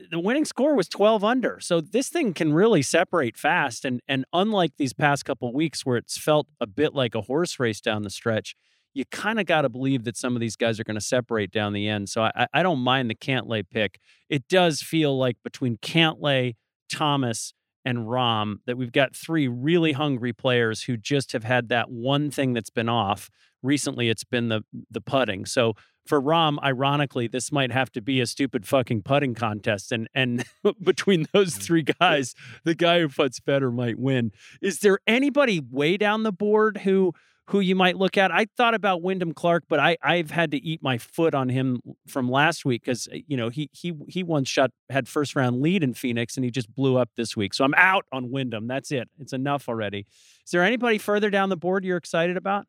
[0.09, 1.59] the winning score was 12 under.
[1.59, 3.85] So this thing can really separate fast.
[3.85, 7.59] And and unlike these past couple weeks where it's felt a bit like a horse
[7.59, 8.55] race down the stretch,
[8.93, 11.51] you kind of got to believe that some of these guys are going to separate
[11.51, 12.09] down the end.
[12.09, 13.99] So I, I don't mind the Cantlay pick.
[14.29, 16.55] It does feel like between Cantlay,
[16.91, 21.89] Thomas, and Rahm that we've got three really hungry players who just have had that
[21.89, 23.29] one thing that's been off.
[23.63, 25.45] Recently, it's been the the putting.
[25.45, 25.73] So
[26.05, 30.43] for Rahm, ironically, this might have to be a stupid fucking putting contest, and and
[30.83, 31.61] between those mm.
[31.61, 34.31] three guys, the guy who puts better might win.
[34.61, 37.13] Is there anybody way down the board who
[37.47, 38.31] who you might look at?
[38.31, 41.81] I thought about Wyndham Clark, but I I've had to eat my foot on him
[42.07, 45.61] from last week because eh, you know he he he once shot had first round
[45.61, 47.53] lead in Phoenix and he just blew up this week.
[47.53, 48.67] So I'm out on Wyndham.
[48.67, 49.09] That's it.
[49.19, 50.07] It's enough already.
[50.45, 52.65] Is there anybody further down the board you're excited about?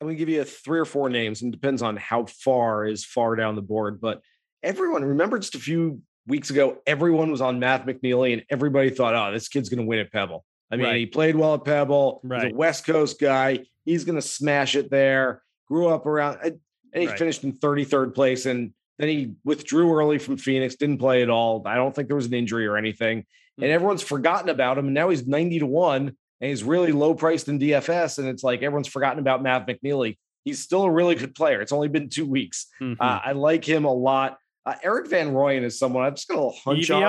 [0.00, 3.04] I'm going to give you three or four names, and depends on how far is
[3.04, 4.00] far down the board.
[4.00, 4.20] But
[4.62, 9.14] everyone, remember just a few weeks ago, everyone was on Matt McNealy, and everybody thought,
[9.14, 10.44] oh, this kid's going to win at Pebble.
[10.70, 10.96] I mean, Right.
[10.98, 12.20] he played well at Pebble.
[12.22, 12.52] He's Right.
[12.52, 13.60] a West Coast guy.
[13.84, 15.42] He's going to smash it there.
[15.66, 16.60] Grew up around, and
[16.94, 17.18] he Right.
[17.18, 18.46] finished in 33rd place.
[18.46, 21.62] And then he withdrew early from Phoenix, didn't play at all.
[21.66, 23.24] I don't think there was an injury or anything.
[23.56, 23.64] Hmm.
[23.64, 24.84] And everyone's forgotten about him.
[24.86, 28.18] And now he's 90 to 1 and he's really low priced in DFS.
[28.18, 30.18] And it's like everyone's forgotten about Matt McNealy.
[30.44, 31.60] He's still a really good player.
[31.60, 32.66] It's only been two weeks.
[32.80, 32.96] Mhm.
[32.98, 34.38] Uh, I like him a lot.
[34.64, 37.02] Uh, Erik Van Rooyen is someone I've just got a little hunch on.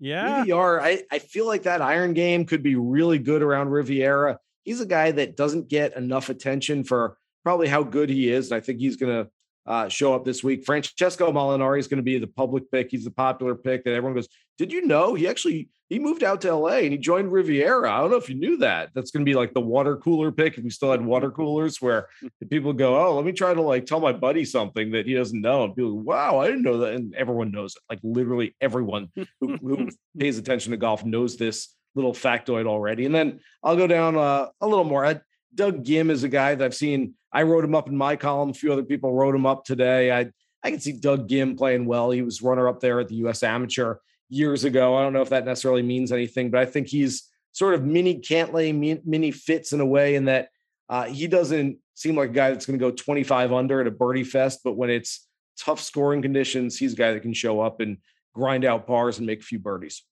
[0.00, 0.44] Yeah.
[0.44, 4.38] EVR, I, I feel like that iron game could be really good around Riviera.
[4.64, 8.50] He's a guy that doesn't get enough attention for probably how good he is.
[8.50, 9.30] And I think he's going to
[9.66, 10.64] uh, show up this week.
[10.64, 12.90] Francesco Molinari is going to be the public pick.
[12.90, 16.40] He's the popular pick that everyone goes, Did you know he actually he moved out
[16.40, 17.88] to LA and he joined Riviera?
[17.88, 18.90] I don't know if you knew that.
[18.94, 20.58] That's going to be like the water cooler pick.
[20.58, 22.08] If we still had water coolers where
[22.50, 25.40] people go, Oh, let me try to like tell my buddy something that he doesn't
[25.40, 25.62] know.
[25.62, 26.94] And people, wow, I didn't know that.
[26.94, 27.82] And everyone knows it.
[27.88, 29.88] Like literally everyone who, who
[30.18, 33.06] pays attention to golf knows this little factoid already.
[33.06, 35.06] And then I'll go down uh, a little more.
[35.06, 35.20] I,
[35.54, 37.14] Doug Ghim is a guy that I've seen.
[37.32, 38.50] I wrote him up in my column.
[38.50, 40.10] A few other people wrote him up today.
[40.10, 40.32] I
[40.64, 42.10] I can see Doug Ghim playing well.
[42.10, 43.44] He was runner up there at the U.S.
[43.44, 43.98] Amateur
[44.28, 44.96] years ago.
[44.96, 48.20] I don't know if that necessarily means anything, but I think he's sort of mini
[48.20, 50.48] Cantlay, mi- mini Fitz in a way in that
[50.88, 53.90] uh, he doesn't seem like a guy that's going to go 25 under at a
[53.90, 55.26] birdie fest, but when it's
[55.58, 57.98] tough scoring conditions, he's a guy that can show up and
[58.34, 60.02] grind out pars and make a few birdies.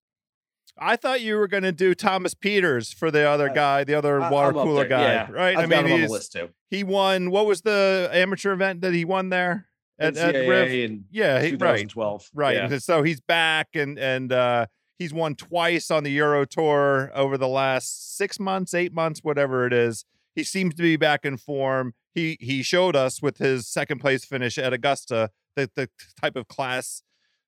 [0.78, 3.94] I thought you were going to do Thomas Pieters for the other Uh, guy, the
[3.94, 5.30] other I- water cooler guy, Yeah.
[5.32, 5.56] right?
[5.56, 6.48] I've I mean, him on the he's- list too.
[6.70, 7.30] he won.
[7.30, 9.66] What was the amateur event that he won there
[10.02, 10.72] at, at Riv?
[10.72, 12.30] in Yeah, he, right, 2012.
[12.34, 12.56] right.
[12.56, 12.78] Yeah.
[12.78, 14.66] So he's back, and and uh,
[14.98, 19.66] he's won twice on the Euro Tour over the last six months, eight months, whatever
[19.66, 20.04] it is.
[20.34, 21.94] He seems to be back in form.
[22.14, 25.88] He he showed us with his second place finish at Augusta that the
[26.20, 27.02] type of class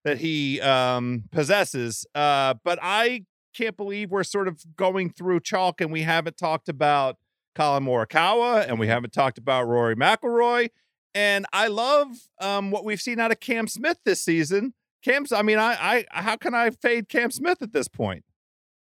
[0.04, 2.06] that he um, possesses.
[2.14, 3.24] Uh, but I
[3.54, 7.16] can't believe we're sort of going through chalk and we haven't talked about
[7.54, 10.68] Collin Morikawa and we haven't talked about Rory McIlroy.
[11.14, 12.08] And I love
[12.40, 14.74] um, what we've seen out of Cam Smith this season.
[15.04, 18.24] Cam's, I mean, I, I, how can I fade Cam Smith at this point?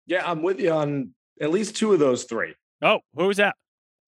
[0.07, 2.55] Yeah, I'm with you on at least two of those three.
[2.83, 3.55] Oh, who was that?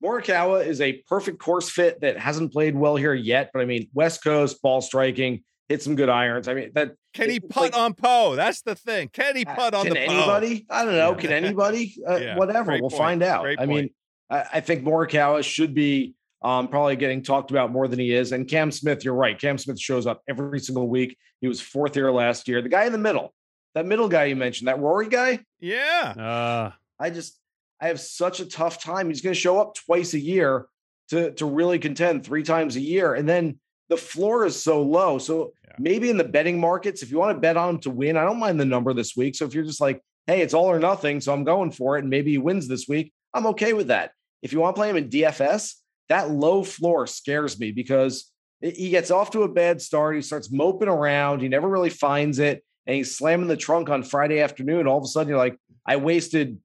[0.03, 3.89] Morikawa is a perfect course fit that hasn't played well here yet, but I mean,
[3.95, 6.49] West Coast ball striking, hit some good irons.
[6.49, 8.35] I mean, that Can he putt like- on Poa?
[8.35, 9.11] That's the thing.
[9.13, 10.67] Can he Uh, putt on can the anybody?
[10.69, 11.13] I don't know.
[11.13, 11.17] Yeah.
[11.19, 11.95] Can anybody?
[12.07, 12.65] Uh, Yeah, whatever.
[12.73, 12.99] great We'll point.
[13.01, 13.43] find out.
[13.43, 13.91] Great I mean.
[14.29, 18.33] I, I think Morikawa should be um, probably getting talked about more than he is.
[18.33, 19.39] And Cam Smith, you're right.
[19.39, 21.17] Cam Smith shows up every single week.
[21.41, 22.63] He was fourth here last year.
[22.63, 23.33] The guy in the middle,
[23.75, 25.41] that middle guy you mentioned, that Rory guy.
[25.61, 26.15] Yeah.
[26.17, 27.39] Uh, I just
[27.81, 29.09] I have such a tough time.
[29.09, 30.67] He's going to show up twice a year
[31.11, 35.19] to to really contend three times a year, and then the floor is so low.
[35.19, 35.75] So Yeah.
[35.79, 38.25] maybe in the betting markets, if you want to bet on him to win, I
[38.25, 39.35] don't mind the number this week.
[39.35, 42.01] So if you're just like, hey, it's all or nothing, so I'm going for it,
[42.01, 44.13] and maybe he wins this week, I'm okay with that.
[44.43, 45.75] If you want to play him in DFS,
[46.13, 50.15] that low floor scares me because he gets off to a bad start.
[50.15, 51.41] He starts moping around.
[51.41, 52.63] He never really finds it.
[52.87, 54.87] And he's slamming the trunk on Friday afternoon.
[54.87, 55.57] All of a sudden, you're like,
[55.87, 56.59] I wasted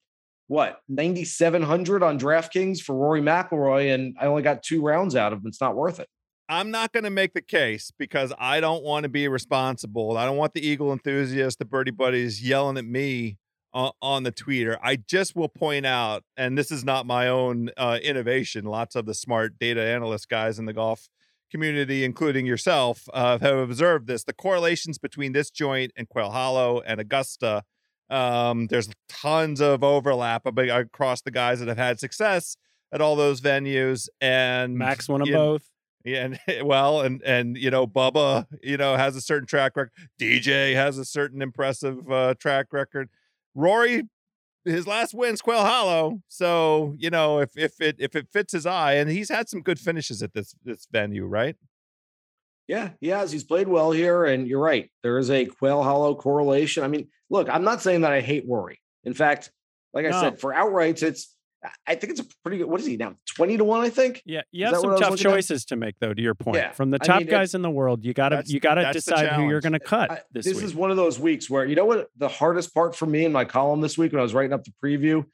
[0.47, 5.39] what 9700 on DraftKings for Rory McIlroy, and I only got two rounds out of
[5.39, 5.45] him.
[5.47, 6.09] It's not worth it.
[6.49, 10.17] I'm not going to make the case because I don't want to be responsible.
[10.17, 13.37] I don't want the Eagle enthusiasts, the birdie buddies yelling at me
[13.73, 14.77] on, on the tweeter.
[14.81, 18.65] I just will point out, and this is not my own uh, innovation.
[18.65, 21.09] Lots of the smart data analyst guys in the golf
[21.51, 24.23] community, including yourself, uh, have observed this.
[24.23, 27.63] The correlations between this joint and Quail Hollow and Augusta.
[28.09, 32.57] Um, there's tons of overlap across the guys that have had success
[32.91, 34.07] at all those venues.
[34.21, 35.69] And Max won them both.
[36.05, 39.91] yeah, and well, and and you know, Bubba, you know, has a certain track record.
[40.19, 43.09] DJ has a certain impressive uh, track record.
[43.57, 44.03] Rory,
[44.65, 48.65] his last win's Quail Hollow, so you know, if if it if it fits his
[48.65, 51.55] eye, and he's had some good finishes at this this venue, right?
[52.67, 53.31] Yeah, he has.
[53.31, 54.91] He's played well here, and you're right.
[55.01, 56.83] There is a Quail Hollow correlation.
[56.83, 58.81] I mean, look, I'm not saying that I hate Rory.
[59.05, 59.51] In fact,
[59.93, 60.19] like I No.
[60.19, 61.33] said, for outrights, it's
[61.87, 62.67] I think it's a pretty good.
[62.67, 63.15] What is he now?
[63.35, 64.21] Twenty to one, I think.
[64.25, 65.31] Yeah, you Is have some what tough looking at?
[65.33, 66.13] choices to make, though.
[66.13, 68.13] To your point, Yeah, from the I top mean, it- guys in the world, you
[68.13, 70.65] gotta you gotta decide who you're gonna cut I- this, this week.
[70.65, 73.31] is one of those weeks where you know what the hardest part for me in
[73.31, 75.25] my column this week when I was writing up the preview,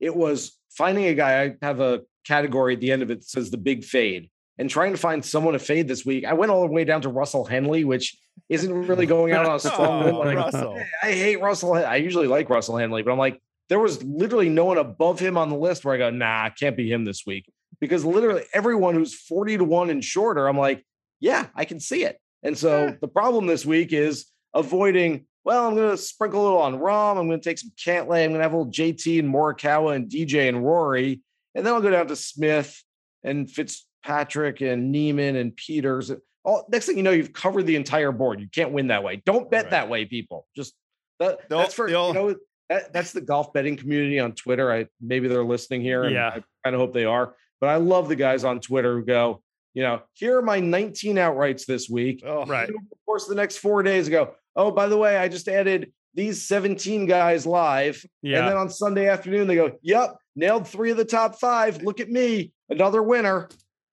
[0.00, 1.42] it was finding a guy.
[1.42, 4.70] I have a category at the end of it that says the big fade, and
[4.70, 6.24] trying to find someone to fade this week.
[6.24, 8.16] I went all the way down to Russell Henley, which
[8.48, 10.18] isn't really going out on a strong Oh.
[10.20, 10.80] Like, Russell.
[11.02, 11.74] I hate Russell.
[11.74, 13.40] I usually like Russell Henley, but I'm like,
[13.72, 16.76] there was literally no one above him on the list where I go, nah, can't
[16.76, 17.50] be him this week.
[17.80, 20.84] Because literally everyone who's 40 to 1 and shorter, I'm like,
[21.20, 22.18] yeah, I can see it.
[22.42, 22.94] And so Yeah.
[23.00, 27.16] the problem this week is avoiding, well, I'm going to sprinkle a little on Rahm.
[27.16, 28.24] I'm going to take some Cantlay.
[28.24, 31.22] I'm going to have a little JT and Morikawa and DJ and Rory.
[31.54, 32.78] And then I'll go down to Smith
[33.24, 36.14] and Fitzpatrick and Niemann and Pieters.
[36.44, 38.38] All next thing you know, you've covered the entire board.
[38.38, 39.22] You can't win that way.
[39.24, 39.70] Don't bet Right.
[39.70, 40.46] that way, people.
[40.54, 40.74] Just
[41.20, 42.36] that, that's for they'll- you know
[42.68, 44.72] that, that's the golf betting community on Twitter.
[44.72, 46.28] I maybe they're listening here, and Yeah.
[46.28, 47.34] I kind of hope they are.
[47.60, 49.42] But I love the guys on Twitter who go,
[49.74, 52.22] you know, here are my 19 outrights this week.
[52.26, 52.68] Oh, Right.
[52.68, 54.34] Over the course of the next four days, go.
[54.56, 58.04] Oh, by the way, I just added these 17 guys live.
[58.20, 61.82] yeah, And then on Sunday afternoon, they go, Yep, nailed three of the top five.
[61.82, 63.48] Look at me, another winner.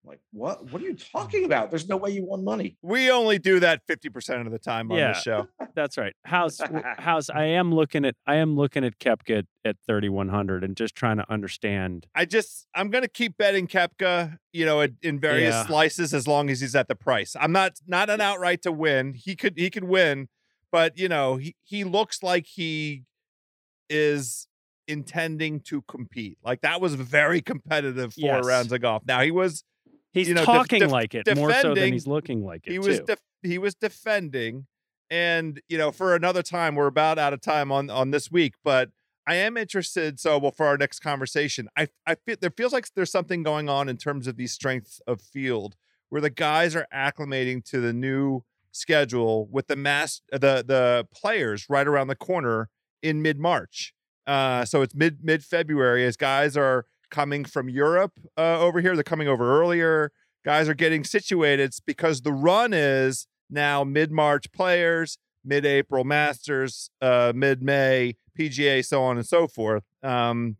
[0.10, 0.72] I'm like, what?
[0.72, 1.12] What are you mm.
[1.12, 1.70] talking about?
[1.70, 2.78] There's no way you won money.
[2.82, 5.14] We only do that 50% of the time on Yeah.
[5.14, 5.48] this show.
[5.76, 6.16] that's right.
[6.26, 7.30] House, w- house.
[7.30, 11.32] I am looking at I am looking at Koepka at 3100 and just trying to
[11.32, 12.08] understand.
[12.16, 15.68] I just I'm gonna keep betting Koepka, you know, in- in various Yeah.
[15.68, 17.36] slices as long as he's at the price.
[17.40, 19.14] I'm not not an outright to win.
[19.14, 20.28] He could he could win,
[20.72, 23.04] but you know, he he looks like he
[23.90, 24.48] is
[24.88, 26.40] intending to compete.
[26.44, 28.46] Like that was very competitive four Yes.
[28.46, 29.04] rounds of golf.
[29.06, 29.64] Now he was
[30.12, 32.72] He's You know, talking def- like it more so than he's looking like it.
[32.72, 34.66] he was def- he was defending
[35.12, 38.54] and you know for another time we're about out of time on on this week
[38.64, 38.90] but
[39.26, 42.88] i am interested so well for our next conversation i i feel there feels like
[42.96, 45.76] there's something going on in terms of these strengths of field
[46.10, 51.66] where the guys are acclimating to the new schedule with the mass the the players
[51.70, 52.70] right around the corner
[53.02, 53.94] in mid-march
[54.28, 58.96] uh so it's mid mid february as guys are coming from europe uh, over here
[58.96, 60.12] they're coming over earlier.
[60.46, 68.16] Guys are getting situated because the run is now mid-march players mid-april masters uh mid-may
[68.38, 69.84] pga so on and so forth.
[70.04, 70.58] Um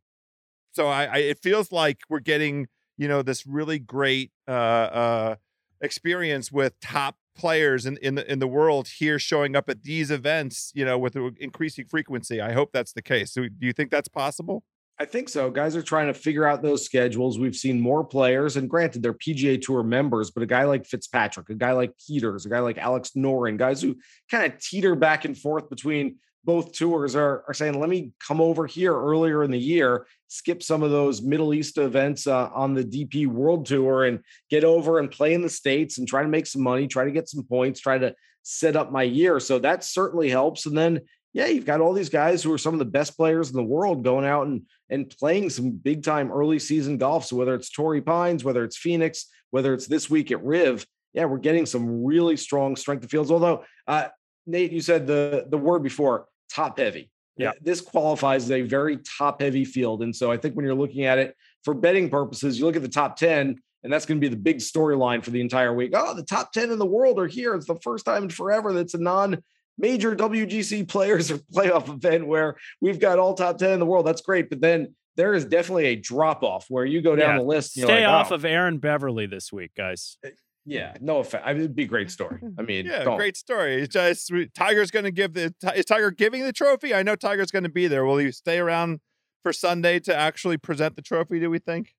[0.72, 5.36] so I, I it feels like we're getting you know this really great uh uh
[5.82, 10.12] experience with top players in in the in the world here showing up at these
[10.12, 12.42] events you know with increasing frequency.
[12.42, 13.32] I hope that's the case.
[13.34, 14.64] So do you think that's possible
[15.02, 15.50] I think so.
[15.50, 17.40] Guys are trying to figure out those schedules.
[17.40, 21.50] We've seen more players, and granted, they're PGA Tour members, but a guy like Fitzpatrick,
[21.50, 23.96] a guy like Pieters, a guy like Alex Noren, guys who
[24.30, 28.42] kind of teeter back and forth between both tours are, are saying, let me come
[28.42, 32.74] over here earlier in the year, skip some of those Middle East events uh, on
[32.74, 34.20] the DP World Tour and
[34.50, 37.12] get over and play in the States and try to make some money, try to
[37.12, 39.40] get some points, try to set up my year.
[39.40, 40.66] So that certainly helps.
[40.66, 41.02] And then,
[41.34, 43.64] yeah, you've got all these guys who are some of the best players in the
[43.64, 47.26] world going out and, and playing some big time early season golf.
[47.26, 51.26] So whether it's Torrey Pines, whether it's Phoenix, whether it's this week at Riv, yeah,
[51.26, 53.32] we're getting some really strong strength of fields.
[53.32, 54.08] Although, uh,
[54.46, 57.12] Nate, you said the the word before top heavy.
[57.38, 57.52] Yeah.
[57.62, 60.04] This qualifies as a very top heavy field.
[60.04, 62.82] And so I think when you're looking at it for betting purposes, you look at
[62.82, 65.94] the top 10, and that's going to be the big storyline for the entire week.
[65.96, 67.56] Oh, the top 10 in the world are here.
[67.56, 69.42] It's the first time in forever that's a non
[69.80, 74.06] major WGC players or playoff event where we've got all top 10 in the world.
[74.06, 74.50] That's great.
[74.50, 77.38] But then there is definitely a drop off where you go down Yeah.
[77.40, 77.76] the list.
[77.76, 80.18] and you're Stay like, off oh, of Aaron Beverly this week, guys.
[80.26, 80.30] Uh,
[80.66, 81.44] yeah, no offense.
[81.46, 82.40] I mean, it'd be a great story.
[82.60, 83.82] I mean, Yeah, don't- great story.
[83.82, 86.94] It's just Tiger's going to give the is Tiger giving the trophy?
[86.94, 88.06] I know Tiger's going to be there.
[88.06, 89.00] Will he stay around
[89.42, 91.40] for Sunday to actually present the trophy?
[91.40, 91.96] Do we think?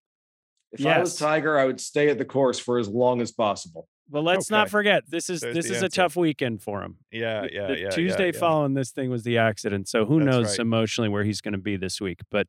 [0.73, 3.89] If I was Tiger, I would stay at the course for as long as possible.
[4.11, 6.97] But let's not forget this is There's this is a tough weekend for him.
[7.13, 7.83] Yeah, yeah, the yeah.
[7.85, 8.39] yeah, Tuesday yeah.
[8.39, 10.59] following this thing was the accident, so who That's knows right.
[10.59, 12.21] emotionally where he's going to be this week?
[12.31, 12.49] But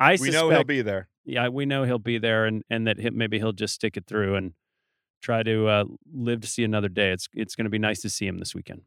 [0.00, 1.08] I We suspect, know he'll be there.
[1.24, 4.06] yeah, we know he'll be there, and and that he, maybe he'll just stick it
[4.06, 4.54] through and
[5.20, 7.10] try to uh, live to see another day.
[7.12, 8.82] It's it's going to be nice to see him this weekend.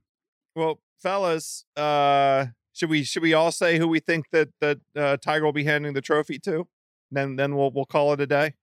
[0.56, 5.18] Well, fellas, uh, should we should we all say who we think that that uh,
[5.18, 6.68] Tiger will be handing the trophy to?
[7.12, 8.56] Then then we'll we'll call it a day.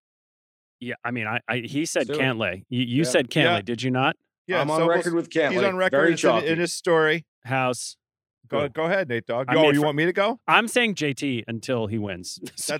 [0.83, 2.27] Yeah, I mean, I, I he said Let's do it.
[2.27, 2.65] Cantlay.
[2.69, 3.03] You, you Yeah.
[3.05, 3.61] said Cantlay, Yeah.
[3.63, 4.17] did you not?
[4.49, 5.53] Yeah, I'm on so we'll- record with Cantlay.
[5.53, 7.25] He's on record Very in, in his story.
[7.45, 7.97] House.
[8.49, 8.69] Go Go.
[8.69, 9.47] go ahead, Nate Dog.
[9.49, 10.41] I oh, mean, you for- want me to go?
[10.49, 12.41] I'm saying JT until he wins.
[12.57, 12.77] So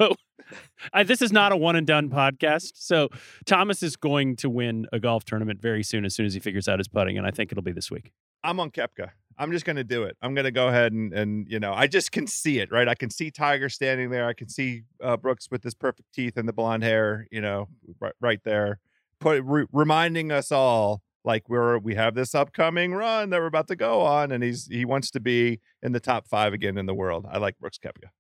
[0.93, 2.73] I, this is not a one and done podcast.
[2.75, 3.09] So
[3.47, 6.67] Thomas is going to win a golf tournament very soon, as soon as he figures
[6.69, 8.13] out his putting, and I think it'll be this week.
[8.43, 9.11] I'm on Koepka.
[9.43, 10.17] I'm just going to do it.
[10.23, 12.87] I'm going to go ahead and and you know, I just can see it, right?
[12.87, 14.29] I can see Tiger standing there.
[14.29, 17.67] I can see uh, Brooks with his perfect teeth and the blonde hair, you know,
[18.01, 18.79] right, right there,
[19.19, 23.67] put re- reminding us all like we're we have this upcoming run that we're about
[23.67, 26.87] to go on, and he's he wants to be in the top five again in
[26.87, 27.27] the world.
[27.29, 28.11] I like Brooks Koepka.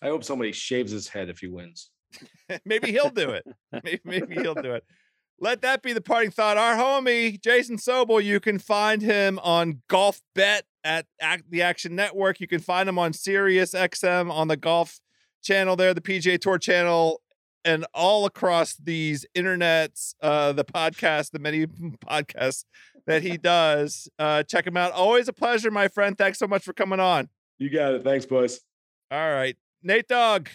[0.00, 1.90] I hope somebody shaves his head if he wins.
[2.64, 3.44] maybe he'll do it.
[3.72, 4.84] Maybe, maybe he'll do it.
[5.40, 6.56] Let that be the parting thought.
[6.56, 11.06] Our homie Jason Sobel, you can find him on Golf Bet at
[11.48, 12.40] the Action Network.
[12.40, 14.98] You can find him on Sirius XM on the Golf
[15.42, 17.20] Channel there, the PGA Tour channel,
[17.64, 21.66] and all across these internets, uh, the podcast, the many
[22.06, 22.64] podcasts
[23.06, 24.08] that he does.
[24.18, 24.92] Uh, check him out.
[24.92, 26.18] Always a pleasure, my friend.
[26.18, 27.28] Thanks so much for coming on.
[27.58, 28.02] You got it.
[28.04, 28.60] Thanks, boys.
[29.10, 29.56] All right.
[29.82, 30.48] Nate Dogg,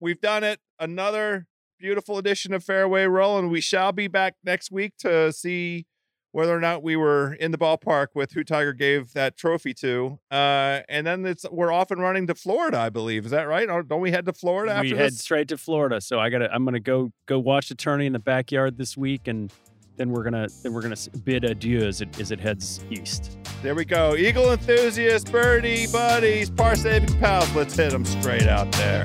[0.00, 0.60] we've done it.
[0.78, 1.46] Another
[1.78, 5.86] beautiful edition of Fairway Roll, and we shall be back next week to see
[6.32, 10.18] whether or not we were in the ballpark with who Tiger gave that trophy to.
[10.30, 13.24] Uh, and then it's we're off and running to Florida, I believe.
[13.24, 13.70] Is that right?
[13.70, 15.20] Or don't we head to Florida after we head this?
[15.20, 16.52] straight to Florida, so I gotta.
[16.54, 19.50] I'm gonna go go watch the tourney in the backyard this week, and
[19.96, 23.38] then we're gonna then we're gonna bid adieu as it as it heads east.
[23.62, 24.14] There we go.
[24.14, 27.50] Eagle enthusiasts, birdie buddies, par saving pals.
[27.54, 29.04] Let's hit them straight out there.